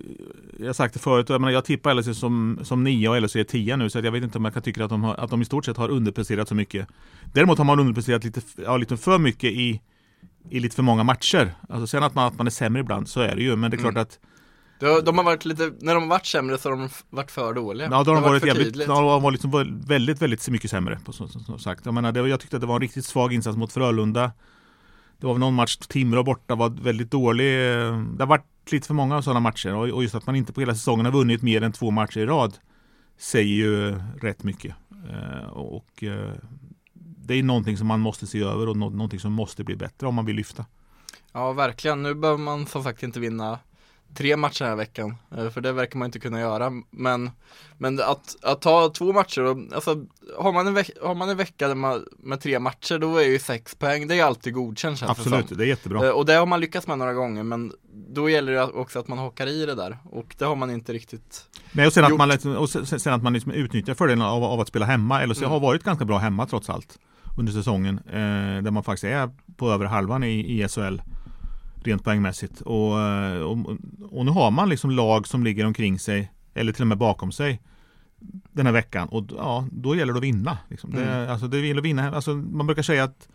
jag 0.59 0.67
har 0.67 0.73
sagt 0.73 0.95
det 0.95 1.01
förut, 1.01 1.29
jag, 1.29 1.41
menar, 1.41 1.53
jag 1.53 1.65
tippar 1.65 1.95
LHC 1.95 2.19
som, 2.19 2.59
som 2.63 2.85
9 2.85 3.09
och 3.09 3.23
LHC 3.23 3.37
är 3.37 3.45
10 3.45 3.77
nu 3.77 3.91
så 3.91 3.99
jag 3.99 4.13
vet 4.13 4.23
inte 4.23 4.39
om 4.39 4.45
jag 4.45 4.55
kan 4.55 4.63
tycka 4.63 4.85
att 4.85 4.91
de, 4.91 5.03
har, 5.03 5.15
att 5.15 5.31
de 5.31 5.43
i 5.43 5.45
stort 5.45 5.65
sett 5.65 5.77
har 5.77 5.89
underpresterat 5.89 6.49
så 6.49 6.55
mycket. 6.55 6.89
Däremot 7.33 7.59
har 7.59 7.65
man 7.65 7.81
underpresterat 7.81 8.25
lite, 8.25 8.41
ja, 8.65 8.77
lite 8.77 8.97
för 8.97 9.19
mycket 9.19 9.53
i, 9.53 9.81
i 10.51 10.61
lite 10.61 10.77
för 10.77 10.83
många 10.83 11.03
matcher. 11.03 11.55
Alltså 11.69 11.87
sen 11.87 12.03
att 12.03 12.15
man, 12.15 12.27
att 12.27 12.39
man 12.39 12.47
är 12.47 12.51
sämre 12.51 12.81
ibland, 12.81 13.09
så 13.09 13.21
är 13.21 13.37
det 13.37 13.43
ju, 13.43 13.57
men 13.57 13.71
det 13.71 13.77
är 13.77 13.79
klart 13.79 13.95
mm. 13.95 14.03
att 14.03 14.19
de 15.05 15.19
har 15.19 15.25
varit 15.25 15.45
lite, 15.45 15.73
när 15.81 15.95
de 15.95 16.03
har 16.03 16.11
varit 16.11 16.27
sämre 16.27 16.59
så 16.59 16.71
har 16.71 16.77
de 16.77 16.89
varit 17.11 17.31
för 17.31 17.55
dåliga. 17.55 17.89
Ja, 17.91 18.05
då 18.05 18.11
har 18.11 18.15
de 18.15 18.23
varit, 18.23 18.43
varit 18.43 18.57
jävligt, 18.57 18.87
de 18.87 18.91
har 18.91 19.21
varit 19.21 19.33
liksom 19.33 19.81
väldigt, 19.87 20.23
väldigt 20.23 20.49
mycket 20.49 20.71
sämre 20.71 20.99
på, 21.05 21.13
som, 21.13 21.29
som 21.29 21.59
sagt. 21.59 21.85
Jag 21.85 21.95
menar, 21.95 22.13
det, 22.13 22.29
jag 22.29 22.41
tyckte 22.41 22.57
att 22.57 22.61
det 22.61 22.67
var 22.67 22.75
en 22.75 22.81
riktigt 22.81 23.05
svag 23.05 23.33
insats 23.33 23.57
mot 23.57 23.73
Frölunda. 23.73 24.33
Det 25.21 25.27
var 25.27 25.39
någon 25.39 25.55
match, 25.55 25.77
Timrå 25.77 26.23
borta 26.23 26.55
var 26.55 26.69
väldigt 26.69 27.11
dålig. 27.11 27.47
Det 27.47 28.17
har 28.19 28.27
varit 28.27 28.52
lite 28.71 28.87
för 28.87 28.95
många 28.95 29.23
sådana 29.23 29.41
matcher 29.41 29.75
och 29.75 30.03
just 30.03 30.15
att 30.15 30.27
man 30.27 30.37
inte 30.37 30.53
på 30.53 30.61
hela 30.61 30.75
säsongen 30.75 31.05
har 31.05 31.13
vunnit 31.13 31.43
mer 31.43 31.63
än 31.63 31.73
två 31.73 31.91
matcher 31.91 32.19
i 32.19 32.27
rad 32.27 32.59
säger 33.19 33.55
ju 33.55 34.01
rätt 34.21 34.43
mycket. 34.43 34.75
Eh, 35.11 35.49
och 35.49 36.05
eh, 36.05 36.33
det 36.95 37.35
är 37.35 37.43
någonting 37.43 37.77
som 37.77 37.87
man 37.87 38.01
måste 38.01 38.27
se 38.27 38.43
över 38.43 38.69
och 38.69 38.77
någonting 38.77 39.21
som 39.21 39.33
måste 39.33 39.65
bli 39.65 39.77
bättre 39.77 40.07
om 40.07 40.15
man 40.15 40.27
vill 40.27 40.37
lyfta. 40.37 40.67
Ja, 41.33 41.53
verkligen. 41.53 42.03
Nu 42.03 42.15
behöver 42.15 42.39
man 42.39 42.67
som 42.67 42.85
sagt 42.85 43.03
inte 43.03 43.21
vinna 43.21 43.59
tre 44.15 44.37
matcher 44.37 44.65
den 44.65 44.69
här 44.69 44.77
veckan. 44.77 45.17
Eh, 45.37 45.51
för 45.51 45.61
det 45.61 45.73
verkar 45.73 45.99
man 45.99 46.07
inte 46.07 46.19
kunna 46.19 46.41
göra. 46.41 46.73
Men, 46.91 47.31
men 47.79 48.01
att, 48.01 48.37
att 48.43 48.61
ta 48.61 48.89
två 48.89 49.13
matcher, 49.13 49.43
och, 49.43 49.59
alltså, 49.75 50.07
har, 50.39 50.53
man 50.53 50.67
en 50.67 50.75
veck, 50.75 50.91
har 51.03 51.15
man 51.15 51.29
en 51.29 51.37
vecka 51.37 51.75
med, 51.75 52.05
med 52.19 52.41
tre 52.41 52.59
matcher 52.59 52.99
då 52.99 53.17
är 53.17 53.25
ju 53.25 53.39
sex 53.39 53.75
poäng, 53.75 54.09
det 54.09 54.19
är 54.19 54.25
alltid 54.25 54.55
godkänt 54.55 54.99
känns 54.99 55.11
Absolut, 55.11 55.49
det, 55.49 55.55
det 55.55 55.65
är 55.65 55.69
jättebra. 55.69 56.15
Och 56.15 56.27
det 56.27 56.35
har 56.35 56.47
man 56.47 56.61
lyckats 56.61 56.87
med 56.87 56.99
några 56.99 57.15
gånger, 57.15 57.43
men 57.43 57.73
då 58.15 58.31
gäller 58.31 58.53
det 58.53 58.63
också 58.65 58.99
att 58.99 59.09
man 59.09 59.19
hockar 59.19 59.47
i 59.47 59.67
det 59.67 59.75
där. 59.75 59.99
Och 60.05 60.35
det 60.39 60.45
har 60.45 60.57
man 60.57 60.71
inte 60.71 60.93
riktigt 60.93 61.49
Nej, 61.73 61.87
och 61.87 61.93
sen 61.93 62.03
gjort. 62.03 62.21
att 62.21 62.45
man, 62.45 62.57
och 62.57 62.71
sen 62.71 63.13
att 63.13 63.23
man 63.23 63.33
liksom 63.33 63.53
utnyttjar 63.53 63.95
fördelen 63.95 64.23
av, 64.23 64.45
av 64.45 64.61
att 64.61 64.69
spela 64.69 64.87
hemma. 64.87 65.23
Eller 65.23 65.35
så 65.35 65.41
mm. 65.41 65.51
har 65.51 65.61
varit 65.61 65.85
ganska 65.85 66.05
bra 66.05 66.19
hemma 66.19 66.47
trots 66.47 66.71
allt 66.71 66.99
under 67.39 67.53
säsongen. 67.53 68.01
Eh, 68.07 68.63
där 68.63 68.71
man 68.71 68.83
faktiskt 68.85 69.05
är 69.05 69.31
på 69.57 69.71
över 69.71 69.87
halvan 69.87 70.25
i, 70.25 70.63
i 70.63 70.69
SHL 70.69 71.01
rent 71.85 72.05
poängmässigt. 72.05 72.61
Och, 72.61 73.01
eh, 73.01 73.43
och, 73.43 73.59
och, 74.11 74.25
nu 74.25 74.31
har 74.31 74.51
man 74.51 74.69
liksom 74.69 74.91
lag 74.91 75.29
som 75.29 75.45
ligger 75.45 75.67
omkring 75.67 75.99
sig 75.99 76.33
eller 76.55 76.73
till 76.73 76.83
och 76.83 76.89
med 76.89 76.99
bakom 76.99 77.33
sig 77.33 77.63
den 78.53 78.67
här 78.67 78.73
veckan 78.73 79.09
och 79.09 79.25
ja, 79.37 79.67
då 79.73 79.97
gäller 79.97 80.13
det 80.13 80.19
att 80.19 80.25
vinna. 80.25 80.59
Liksom. 80.69 80.93
Mm. 80.93 81.07
Det, 81.07 81.33
alltså, 81.33 81.49
det 81.49 81.67
gäller 81.67 81.81
att 81.81 81.85
vinna. 81.85 82.11
Alltså, 82.11 82.35
man 82.35 82.67
brukar 82.67 82.83
säga 82.83 83.05
att 83.05 83.29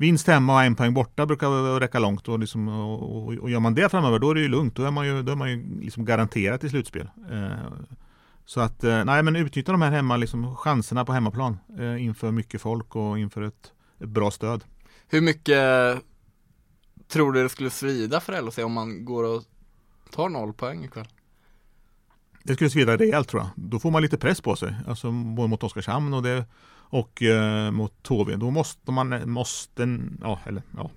vinst 0.00 0.26
hemma 0.26 0.54
och 0.54 0.62
en 0.62 0.76
poäng 0.76 0.94
borta 0.94 1.26
brukar 1.26 1.80
räcka 1.80 1.98
långt 1.98 2.28
och, 2.28 2.38
liksom, 2.38 2.68
och, 2.68 3.16
och, 3.16 3.34
och 3.34 3.50
gör 3.50 3.60
man 3.60 3.74
det 3.74 3.88
framöver 3.88 4.18
då 4.18 4.30
är 4.30 4.34
det 4.34 4.40
ju 4.40 4.48
lugnt. 4.48 4.76
Då 4.76 4.84
är 4.84 4.90
man 4.90 5.06
ju, 5.06 5.22
då 5.22 5.32
är 5.32 5.36
man 5.36 5.50
ju 5.50 5.80
liksom 5.80 6.04
garanterat 6.04 6.64
i 6.64 6.68
slutspel. 6.68 7.10
Eh, 7.30 7.50
så 8.46 8.60
att, 8.60 8.84
eh, 8.84 9.04
nej 9.04 9.22
men 9.22 9.36
utnyttja 9.36 9.72
de 9.72 9.82
här 9.82 9.90
hemma, 9.90 10.16
liksom, 10.16 10.56
chanserna 10.56 11.04
på 11.04 11.12
hemmaplan 11.12 11.58
eh, 11.78 12.04
inför 12.04 12.30
mycket 12.30 12.60
folk 12.60 12.96
och 12.96 13.18
inför 13.18 13.42
ett, 13.42 13.72
ett 13.98 14.08
bra 14.08 14.30
stöd. 14.30 14.64
Hur 15.08 15.20
mycket 15.20 15.58
Tror 17.08 17.32
du 17.32 17.42
det 17.42 17.48
skulle 17.48 17.70
svida 17.70 18.20
för 18.20 18.42
LHC 18.42 18.58
om 18.58 18.72
man 18.72 19.04
går 19.04 19.24
och 19.24 19.42
tar 20.10 20.28
noll 20.28 20.52
poäng 20.52 20.84
ikväll? 20.84 21.08
Det 22.42 22.54
skulle 22.54 22.70
svida 22.70 22.96
rejält 22.96 23.28
tror 23.28 23.42
jag. 23.42 23.50
Då 23.56 23.78
får 23.78 23.90
man 23.90 24.02
lite 24.02 24.18
press 24.18 24.40
på 24.40 24.56
sig. 24.56 24.74
Alltså 24.86 25.10
både 25.10 25.48
mot 25.48 25.62
Oskarshamn 25.62 26.14
och, 26.14 26.22
det, 26.22 26.44
och 26.90 27.22
eh, 27.22 27.70
mot 27.70 28.06
HV. 28.08 28.36
Då 28.36 28.50
måste 28.50 28.92
man, 28.92 29.30
måste, 29.30 29.98
ja, 30.20 30.40
eller 30.44 30.62
ja. 30.76 30.90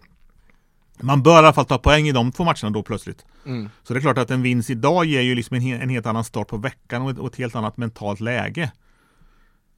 Man 1.02 1.24
bör 1.24 1.34
i 1.34 1.38
alla 1.38 1.54
fall 1.54 1.66
ta 1.66 1.78
poäng 1.78 2.08
i 2.08 2.12
de 2.12 2.32
två 2.32 2.44
matcherna 2.44 2.70
då 2.70 2.84
plötsligt. 2.84 3.26
Mm. 3.46 3.70
Så 3.84 3.94
det 3.94 4.00
är 4.00 4.02
klart 4.02 4.18
att 4.18 4.32
en 4.32 4.42
vinst 4.42 4.70
idag 4.70 5.06
ger 5.06 5.22
ju 5.22 5.36
liksom 5.36 5.58
en, 5.58 5.82
en 5.82 5.90
helt 5.90 6.06
annan 6.06 6.24
start 6.24 6.48
på 6.48 6.58
veckan 6.58 7.02
och 7.02 7.12
ett, 7.12 7.20
och 7.20 7.28
ett 7.28 7.36
helt 7.36 7.56
annat 7.56 7.78
mentalt 7.78 8.20
läge. 8.20 8.72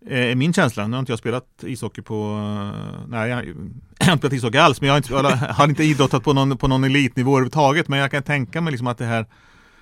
Eh, 0.08 0.20
är 0.20 0.36
min 0.36 0.54
känsla. 0.54 0.88
Nu 0.88 0.94
har 0.94 1.00
inte 1.00 1.12
jag 1.12 1.20
spelat 1.20 1.64
ishockey 1.64 2.02
på, 2.02 2.16
eh, 2.16 3.00
nej 3.08 3.30
jag, 3.30 3.46
jag 4.00 4.06
har 4.06 4.14
inte 4.14 4.28
spelat 4.28 4.34
ishockey 4.34 4.58
alls, 4.58 4.82
men 4.82 4.88
jag 4.88 4.94
har 4.94 4.98
inte, 4.98 5.14
jag 5.14 5.54
har 5.54 5.70
inte 5.70 5.84
idrottat 5.84 6.24
på 6.24 6.34
någon, 6.34 6.58
på 6.58 6.68
någon 6.68 6.84
elitnivå 6.84 7.32
överhuvudtaget. 7.32 7.88
Men 7.88 8.00
jag 8.00 8.12
kan 8.12 8.24
tänka 8.24 8.62
mig 8.62 8.72
liksom 8.72 8.88
att 8.88 8.98
det 8.98 9.06
här 9.06 9.26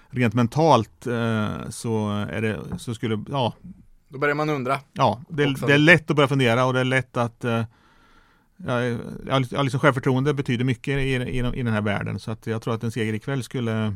rent 0.09 0.33
mentalt 0.33 1.07
eh, 1.07 1.69
så, 1.69 2.09
är 2.09 2.41
det, 2.41 2.59
så 2.77 2.95
skulle, 2.95 3.23
ja, 3.29 3.53
Då 4.13 4.20
börjar 4.20 4.36
man 4.36 4.50
undra. 4.50 4.79
Ja, 4.93 5.22
det, 5.29 5.55
det 5.67 5.74
är 5.74 5.77
lätt 5.77 6.10
att 6.10 6.15
börja 6.15 6.27
fundera 6.27 6.65
och 6.65 6.74
det 6.74 6.79
är 6.79 6.84
lätt 6.84 7.17
att 7.17 7.43
eh, 7.43 7.63
ja, 8.58 8.82
ja, 9.27 9.62
liksom 9.62 9.79
självförtroende 9.79 10.34
betyder 10.34 10.65
mycket 10.65 10.98
i, 10.98 11.13
i, 11.13 11.38
i 11.38 11.63
den 11.63 11.74
här 11.74 11.82
världen 11.82 12.20
så 12.20 12.32
att 12.32 12.48
jag 12.48 12.62
tror 12.62 12.74
att 12.74 12.84
en 12.84 12.91
seger 12.91 13.13
ikväll 13.13 13.43
skulle 13.43 13.96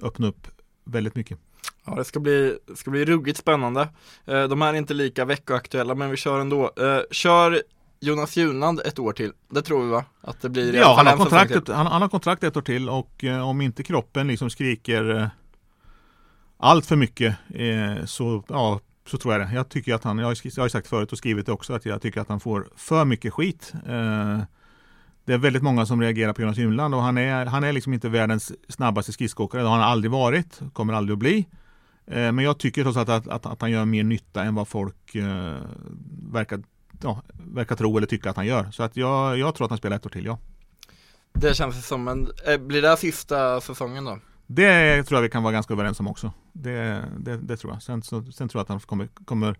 öppna 0.00 0.26
upp 0.26 0.46
väldigt 0.84 1.14
mycket. 1.14 1.38
Ja, 1.84 1.94
det 1.94 2.04
ska 2.04 2.20
bli, 2.20 2.58
ska 2.74 2.90
bli 2.90 3.04
ruggigt 3.04 3.38
spännande. 3.38 3.88
Eh, 4.24 4.42
de 4.42 4.62
här 4.62 4.74
är 4.74 4.78
inte 4.78 4.94
lika 4.94 5.24
veckoaktuella, 5.24 5.94
men 5.94 6.10
vi 6.10 6.16
kör 6.16 6.40
ändå. 6.40 6.64
Eh, 6.64 7.00
kör 7.10 7.62
Jonas 8.00 8.36
Junland 8.36 8.80
ett 8.84 8.98
år 8.98 9.12
till. 9.12 9.32
Det 9.50 9.62
tror 9.62 9.84
vi 9.84 9.90
va? 9.90 10.04
Att 10.20 10.40
det 10.40 10.48
blir 10.48 10.74
Ja, 10.74 10.94
han 10.96 11.06
har, 11.06 11.16
kontrakt, 11.16 11.68
han, 11.68 11.86
han 11.86 12.02
har 12.02 12.08
kontrakt 12.08 12.44
ett 12.44 12.56
år 12.56 12.62
till 12.62 12.88
och 12.88 13.24
eh, 13.24 13.48
om 13.48 13.60
inte 13.60 13.82
kroppen 13.82 14.26
liksom 14.26 14.50
skriker 14.50 15.16
eh, 15.16 15.26
allt 16.56 16.86
för 16.86 16.96
mycket 16.96 17.36
eh, 17.54 18.04
så, 18.04 18.44
ja, 18.48 18.80
så 19.06 19.18
tror 19.18 19.34
jag 19.34 19.48
det. 19.48 19.54
Jag 19.54 19.68
tycker 19.68 19.94
att 19.94 20.04
han, 20.04 20.18
jag 20.18 20.26
har, 20.26 20.34
sk- 20.34 20.52
jag 20.56 20.64
har 20.64 20.68
sagt 20.68 20.86
förut 20.86 21.12
och 21.12 21.18
skrivit 21.18 21.46
det 21.46 21.52
också, 21.52 21.74
att 21.74 21.86
jag 21.86 22.02
tycker 22.02 22.20
att 22.20 22.28
han 22.28 22.40
får 22.40 22.68
för 22.76 23.04
mycket 23.04 23.32
skit. 23.32 23.72
Eh, 23.74 24.38
det 25.24 25.32
är 25.32 25.38
väldigt 25.38 25.62
många 25.62 25.86
som 25.86 26.00
reagerar 26.00 26.32
på 26.32 26.42
Jonas 26.42 26.58
Junland 26.58 26.94
och 26.94 27.02
han 27.02 27.18
är, 27.18 27.46
han 27.46 27.64
är 27.64 27.72
liksom 27.72 27.94
inte 27.94 28.08
världens 28.08 28.52
snabbaste 28.68 29.12
skridskoåkare. 29.12 29.62
Det 29.62 29.68
har 29.68 29.76
han 29.76 29.90
aldrig 29.90 30.10
varit, 30.10 30.60
kommer 30.72 30.92
aldrig 30.94 31.12
att 31.12 31.18
bli. 31.18 31.46
Eh, 32.06 32.32
men 32.32 32.38
jag 32.38 32.58
tycker 32.58 32.82
trots 32.82 32.96
allt 32.98 33.08
att, 33.08 33.28
att, 33.28 33.46
att 33.46 33.60
han 33.60 33.70
gör 33.70 33.84
mer 33.84 34.04
nytta 34.04 34.42
än 34.42 34.54
vad 34.54 34.68
folk 34.68 35.14
eh, 35.14 35.56
verkar, 36.32 36.62
ja, 37.02 37.22
verkar 37.32 37.76
tro 37.76 37.96
eller 37.96 38.06
tycka 38.06 38.30
att 38.30 38.36
han 38.36 38.46
gör. 38.46 38.70
Så 38.70 38.82
att 38.82 38.96
jag, 38.96 39.38
jag 39.38 39.54
tror 39.54 39.64
att 39.64 39.70
han 39.70 39.78
spelar 39.78 39.96
ett 39.96 40.06
år 40.06 40.10
till, 40.10 40.24
ja. 40.24 40.38
Det 41.32 41.56
känns 41.56 41.86
som 41.86 42.08
en, 42.08 42.28
eh, 42.46 42.58
blir 42.58 42.82
det 42.82 42.88
här 42.88 42.96
sista 42.96 43.60
säsongen 43.60 44.04
då? 44.04 44.18
Det 44.54 45.04
tror 45.04 45.16
jag 45.16 45.22
vi 45.22 45.28
kan 45.28 45.42
vara 45.42 45.52
ganska 45.52 45.74
överens 45.74 46.00
om 46.00 46.08
också. 46.08 46.32
Det, 46.52 47.04
det, 47.18 47.36
det 47.36 47.56
tror 47.56 47.72
jag. 47.72 47.82
Sen, 47.82 48.02
så, 48.02 48.24
sen 48.32 48.48
tror 48.48 48.58
jag 48.60 48.62
att 48.62 48.68
han 48.68 48.80
kommer, 48.80 49.08
kommer 49.24 49.56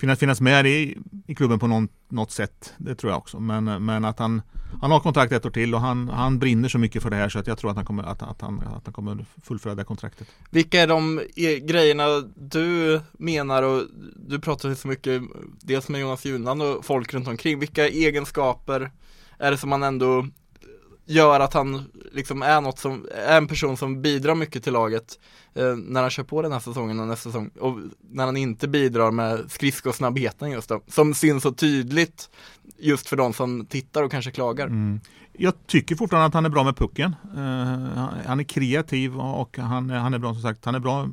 finnas, 0.00 0.18
finnas 0.18 0.40
med 0.40 0.66
i, 0.66 0.98
i 1.26 1.34
klubben 1.34 1.58
på 1.58 1.66
någon, 1.66 1.88
något 2.08 2.30
sätt. 2.30 2.74
Det 2.78 2.94
tror 2.94 3.12
jag 3.12 3.18
också. 3.18 3.40
Men, 3.40 3.84
men 3.84 4.04
att 4.04 4.18
han, 4.18 4.42
han 4.80 4.90
har 4.90 5.00
kontrakt 5.00 5.32
ett 5.32 5.46
år 5.46 5.50
till 5.50 5.74
och 5.74 5.80
han, 5.80 6.08
han 6.08 6.38
brinner 6.38 6.68
så 6.68 6.78
mycket 6.78 7.02
för 7.02 7.10
det 7.10 7.16
här 7.16 7.28
så 7.28 7.38
att 7.38 7.46
jag 7.46 7.58
tror 7.58 7.70
att 7.70 7.76
han 7.76 7.84
kommer, 7.84 8.02
att, 8.02 8.22
att 8.22 8.40
han, 8.40 8.60
att 8.60 8.86
han 8.86 8.92
kommer 8.92 9.24
fullfölja 9.42 9.74
det 9.74 9.84
kontraktet. 9.84 10.28
Vilka 10.50 10.80
är 10.80 10.86
de 10.86 11.20
e, 11.36 11.58
grejerna 11.58 12.04
du 12.36 13.00
menar 13.12 13.62
och 13.62 13.82
du 14.16 14.38
pratar 14.38 14.68
ju 14.68 14.74
så 14.74 14.88
mycket 14.88 15.22
dels 15.60 15.88
med 15.88 16.00
Jonas 16.00 16.24
Junland 16.24 16.62
och 16.62 16.84
folk 16.84 17.14
runt 17.14 17.28
omkring. 17.28 17.58
Vilka 17.58 17.88
egenskaper 17.88 18.90
är 19.38 19.50
det 19.50 19.56
som 19.56 19.70
man 19.70 19.82
ändå 19.82 20.26
gör 21.10 21.40
att 21.40 21.54
han 21.54 21.84
liksom 22.12 22.42
är 22.42 22.60
något 22.60 22.78
som, 22.78 23.06
är 23.26 23.36
en 23.38 23.46
person 23.46 23.76
som 23.76 24.02
bidrar 24.02 24.34
mycket 24.34 24.64
till 24.64 24.72
laget 24.72 25.18
eh, 25.54 25.76
när 25.76 26.00
han 26.00 26.10
kör 26.10 26.22
på 26.24 26.42
den 26.42 26.52
här 26.52 26.60
säsongen 26.60 27.00
och 27.00 27.06
nästa 27.08 27.28
säsong 27.30 27.50
och 27.60 27.78
när 28.10 28.26
han 28.26 28.36
inte 28.36 28.68
bidrar 28.68 29.10
med 29.10 29.50
skridskosnabbheten 29.50 30.50
just 30.50 30.68
då, 30.68 30.80
som 30.88 31.14
syns 31.14 31.42
så 31.42 31.52
tydligt 31.52 32.30
just 32.78 33.08
för 33.08 33.16
de 33.16 33.32
som 33.32 33.66
tittar 33.66 34.02
och 34.02 34.10
kanske 34.10 34.30
klagar. 34.30 34.66
Mm. 34.66 35.00
Jag 35.32 35.54
tycker 35.66 35.96
fortfarande 35.96 36.26
att 36.26 36.34
han 36.34 36.44
är 36.44 36.48
bra 36.50 36.64
med 36.64 36.76
pucken. 36.76 37.14
Eh, 37.36 37.40
han- 38.26 38.40
är 38.40 38.44
kreativ 38.44 39.16
och 39.20 39.58
han, 39.58 39.90
är- 39.90 39.98
han 39.98 40.14
är 40.14 40.18
bra 40.18 40.32
som 40.32 40.42
sagt. 40.42 40.64
Han 40.64 40.74
är 40.74 40.78
bra 40.78 41.08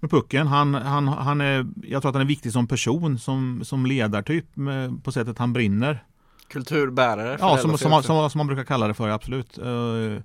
med 0.00 0.10
pucken. 0.10 0.46
Han, 0.46 0.74
han, 0.74 1.08
han 1.08 1.40
är, 1.40 1.66
jag 1.82 2.02
tror 2.02 2.08
att 2.10 2.14
han 2.14 2.22
är 2.22 2.26
viktig 2.28 2.52
som 2.52 2.66
person, 2.66 3.18
som, 3.18 3.60
som 3.64 3.86
ledartyp 3.86 4.56
med, 4.56 5.04
på 5.04 5.12
sättet 5.12 5.38
han 5.38 5.52
brinner. 5.52 6.04
Kulturbärare 6.48 7.36
Ja, 7.40 7.58
som, 7.58 7.78
som, 7.78 8.02
som, 8.02 8.30
som 8.30 8.38
man 8.38 8.46
brukar 8.46 8.64
kalla 8.64 8.88
det 8.88 8.94
för, 8.94 9.08
absolut. 9.08 9.58
Eh, 9.58 10.22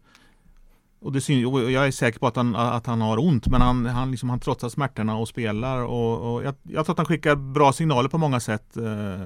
och 1.01 1.11
det 1.11 1.21
syn, 1.21 1.45
och 1.45 1.71
jag 1.71 1.87
är 1.87 1.91
säker 1.91 2.19
på 2.19 2.27
att 2.27 2.35
han, 2.35 2.55
att 2.55 2.85
han 2.85 3.01
har 3.01 3.17
ont, 3.17 3.47
men 3.47 3.61
han, 3.61 3.85
han, 3.85 4.11
liksom, 4.11 4.29
han 4.29 4.39
trotsar 4.39 4.69
smärtorna 4.69 5.17
och 5.17 5.27
spelar. 5.27 5.81
Och, 5.81 6.33
och 6.33 6.43
jag, 6.43 6.55
jag 6.63 6.85
tror 6.85 6.93
att 6.93 6.97
han 6.97 7.05
skickar 7.05 7.35
bra 7.35 7.73
signaler 7.73 8.09
på 8.09 8.17
många 8.17 8.39
sätt 8.39 8.77
eh, 8.77 9.21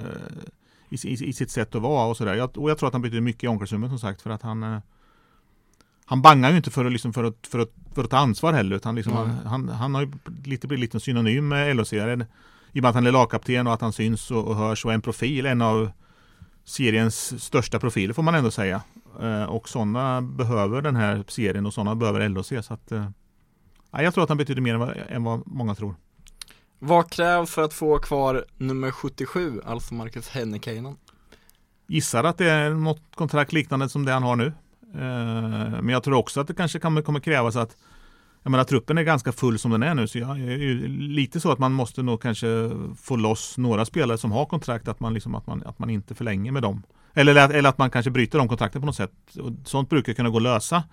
i, 0.88 0.96
i, 1.04 1.28
i 1.28 1.32
sitt 1.32 1.50
sätt 1.50 1.74
att 1.74 1.82
vara 1.82 2.06
och 2.06 2.16
sådär. 2.16 2.34
Jag, 2.34 2.58
och 2.58 2.70
jag 2.70 2.78
tror 2.78 2.86
att 2.86 2.92
han 2.92 3.02
betyder 3.02 3.20
mycket 3.20 3.44
i 3.44 3.46
omklädningsrummet 3.46 3.90
som 3.90 3.98
sagt, 3.98 4.22
för 4.22 4.30
att 4.30 4.42
han 4.42 4.62
eh, 4.62 4.78
han 6.06 6.22
bangar 6.22 6.50
ju 6.50 6.56
inte 6.56 6.70
för 6.70 6.84
att, 6.84 6.92
liksom, 6.92 7.12
för 7.12 7.24
att, 7.24 7.46
för 7.46 7.58
att, 7.58 7.72
för 7.94 8.04
att 8.04 8.10
ta 8.10 8.16
ansvar 8.16 8.52
heller, 8.52 8.76
utan 8.76 8.94
liksom, 8.94 9.16
Mm. 9.16 9.28
han, 9.28 9.46
han, 9.46 9.68
han 9.68 9.94
har 9.94 10.02
ju 10.02 10.12
lite, 10.44 10.66
blivit 10.66 10.80
lite 10.80 11.00
synonym 11.00 11.48
med 11.48 11.76
LHC. 11.76 11.92
I 11.92 11.98
och 12.78 12.82
med 12.82 12.88
att 12.88 12.94
han 12.94 13.06
är 13.06 13.12
lagkapten 13.12 13.66
och 13.66 13.74
att 13.74 13.80
han 13.80 13.92
syns 13.92 14.30
och, 14.30 14.44
och 14.48 14.56
hörs 14.56 14.84
och 14.84 14.90
är 14.90 14.94
en 14.94 15.02
profil, 15.02 15.46
en 15.46 15.62
av 15.62 15.90
seriens 16.64 17.42
största 17.44 17.80
profiler 17.80 18.14
får 18.14 18.22
man 18.22 18.34
ändå 18.34 18.50
säga. 18.50 18.82
Eh, 19.20 19.44
och 19.44 19.68
sådana 19.68 20.22
behöver 20.22 20.82
den 20.82 20.96
här 20.96 21.24
serien 21.28 21.66
och 21.66 21.74
sådana 21.74 21.94
behöver 21.94 22.28
LHC. 22.28 22.62
Så 22.62 22.74
att, 22.74 22.92
eh, 22.92 23.10
ja, 23.90 24.02
jag 24.02 24.14
tror 24.14 24.24
att 24.24 24.30
han 24.30 24.38
betyder 24.38 24.60
mer 24.60 24.74
än 24.74 24.80
vad, 24.80 24.96
än 25.08 25.24
vad 25.24 25.42
många 25.46 25.74
tror. 25.74 25.94
Vad 26.78 27.10
krävs 27.10 27.50
för 27.50 27.62
att 27.62 27.74
få 27.74 27.98
kvar 27.98 28.44
nummer 28.56 28.90
77, 28.90 29.60
alltså 29.64 29.94
Marcus 29.94 30.28
Hennikainen? 30.28 30.96
Gissar 31.86 32.24
att 32.24 32.38
det 32.38 32.50
är 32.50 32.70
något 32.70 33.02
kontrakt 33.14 33.52
liknande 33.52 33.88
som 33.88 34.04
det 34.04 34.12
han 34.12 34.22
har 34.22 34.36
nu. 34.36 34.46
Eh, 34.94 35.80
men 35.82 35.88
jag 35.88 36.02
tror 36.02 36.16
också 36.16 36.40
att 36.40 36.46
det 36.46 36.54
kanske 36.54 36.78
kommer 36.78 37.20
krävas 37.20 37.56
att 37.56 37.76
jag 38.44 38.50
menar 38.50 38.64
truppen 38.64 38.98
är 38.98 39.02
ganska 39.02 39.32
full 39.32 39.58
som 39.58 39.70
den 39.70 39.82
är 39.82 39.94
nu 39.94 40.06
så 40.06 40.18
jag 40.18 40.30
är 40.40 40.56
ju 40.58 40.88
lite 40.88 41.40
så 41.40 41.52
att 41.52 41.58
man 41.58 41.72
måste 41.72 42.02
nog 42.02 42.22
kanske 42.22 42.46
få 43.02 43.16
loss 43.16 43.58
några 43.58 43.84
spelare 43.84 44.18
som 44.18 44.32
har 44.32 44.46
kontrakt 44.46 44.88
att 44.88 45.00
man, 45.00 45.14
liksom, 45.14 45.34
att 45.34 45.46
man, 45.46 45.62
att 45.66 45.78
man 45.78 45.90
inte 45.90 46.14
förlänger 46.14 46.52
med 46.52 46.62
dem. 46.62 46.82
Eller, 47.14 47.36
att- 47.36 47.50
eller 47.50 47.68
att 47.68 47.78
man 47.78 47.90
kanske 47.90 48.10
bryter 48.10 48.38
de 48.38 48.48
kontrakten 48.48 48.80
på 48.82 48.86
något 48.86 48.96
sätt. 48.96 49.12
Och 49.40 49.50
sånt 49.64 49.90
brukar 49.90 50.12
kunna 50.12 50.30
gå 50.30 50.36
att 50.36 50.42
lösa. 50.42 50.84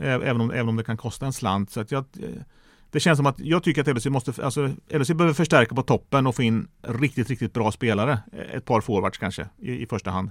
Även 0.00 0.40
om, 0.40 0.50
även 0.50 0.68
om 0.68 0.76
det 0.76 0.84
kan 0.84 0.96
kosta 0.96 1.26
en 1.26 1.32
slant. 1.32 1.70
Så 1.70 1.80
att 1.80 1.90
jag, 1.92 2.04
det 2.90 3.00
känns 3.00 3.16
som 3.16 3.26
att 3.26 3.40
jag 3.40 3.62
tycker 3.62 3.80
att 3.80 3.86
LHC 3.96 4.06
måste, 4.06 4.44
alltså 4.44 4.70
LHC 4.90 5.08
behöver 5.10 5.32
förstärka 5.34 5.74
på 5.74 5.82
toppen 5.82 6.26
och 6.26 6.34
få 6.36 6.42
in 6.42 6.68
riktigt, 6.82 7.28
riktigt 7.30 7.52
bra 7.52 7.72
spelare. 7.72 8.18
Ett 8.54 8.64
par 8.64 8.80
forwards 8.80 9.18
kanske 9.18 9.48
i, 9.58 9.82
i 9.82 9.86
första 9.86 10.10
hand. 10.10 10.30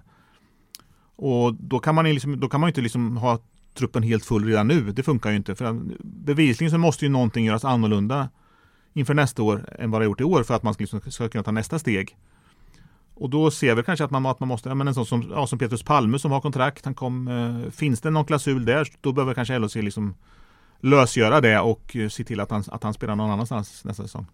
Och 1.15 1.53
då 1.53 1.79
kan 1.79 1.95
man, 1.95 2.05
ju 2.05 2.13
liksom, 2.13 2.39
då 2.39 2.49
kan 2.49 2.59
man 2.59 2.67
inte 2.69 2.81
liksom 2.81 3.17
ha 3.17 3.39
truppen 3.77 4.03
helt 4.03 4.25
full 4.25 4.45
redan 4.45 4.67
nu. 4.67 4.91
Det 4.91 5.03
funkar 5.03 5.29
ju 5.29 5.35
inte. 5.35 5.55
För 5.55 5.79
bevisligen 6.03 6.71
så 6.71 6.77
måste 6.77 7.05
ju 7.05 7.11
någonting 7.11 7.45
göras 7.45 7.65
annorlunda 7.65 8.29
inför 8.93 9.13
nästa 9.13 9.43
år 9.43 9.75
än 9.79 9.91
vad 9.91 10.01
det 10.01 10.05
har 10.05 10.09
gjort 10.09 10.21
i 10.21 10.23
år 10.23 10.43
för 10.43 10.53
att 10.53 10.63
man 10.63 10.73
ska, 10.73 10.81
liksom, 10.81 11.01
ska 11.11 11.29
kunna 11.29 11.43
ta 11.43 11.51
nästa 11.51 11.79
steg. 11.79 12.17
Och 13.13 13.29
då 13.29 13.51
ser 13.51 13.75
vi 13.75 13.83
kanske 13.83 14.05
att 14.05 14.11
man, 14.11 14.25
att 14.25 14.39
man 14.39 14.49
måste, 14.49 14.69
ja, 14.69 14.75
men 14.75 14.87
en 14.87 14.93
sån 14.93 15.05
som, 15.05 15.31
ja, 15.31 15.47
som 15.47 15.59
Petrus 15.59 15.83
Palme 15.83 16.19
som 16.19 16.31
har 16.31 16.41
kontrakt, 16.41 16.85
han 16.85 16.93
kom, 16.93 17.27
eh, 17.27 17.71
finns 17.71 18.01
det 18.01 18.09
någon 18.09 18.25
klausul 18.25 18.65
där, 18.65 18.87
då 19.01 19.11
behöver 19.11 19.33
kanske 19.33 19.59
LHC 19.59 19.75
liksom 19.75 20.15
lösgöra 20.79 21.41
det 21.41 21.59
och 21.59 21.95
eh, 21.95 22.09
se 22.09 22.23
till 22.23 22.39
att 22.39 22.51
han, 22.51 22.63
att 22.67 22.83
han 22.83 22.93
spelar 22.93 23.15
någon 23.15 23.31
annanstans 23.31 23.85
nästa 23.85 24.03
säsong. 24.03 24.25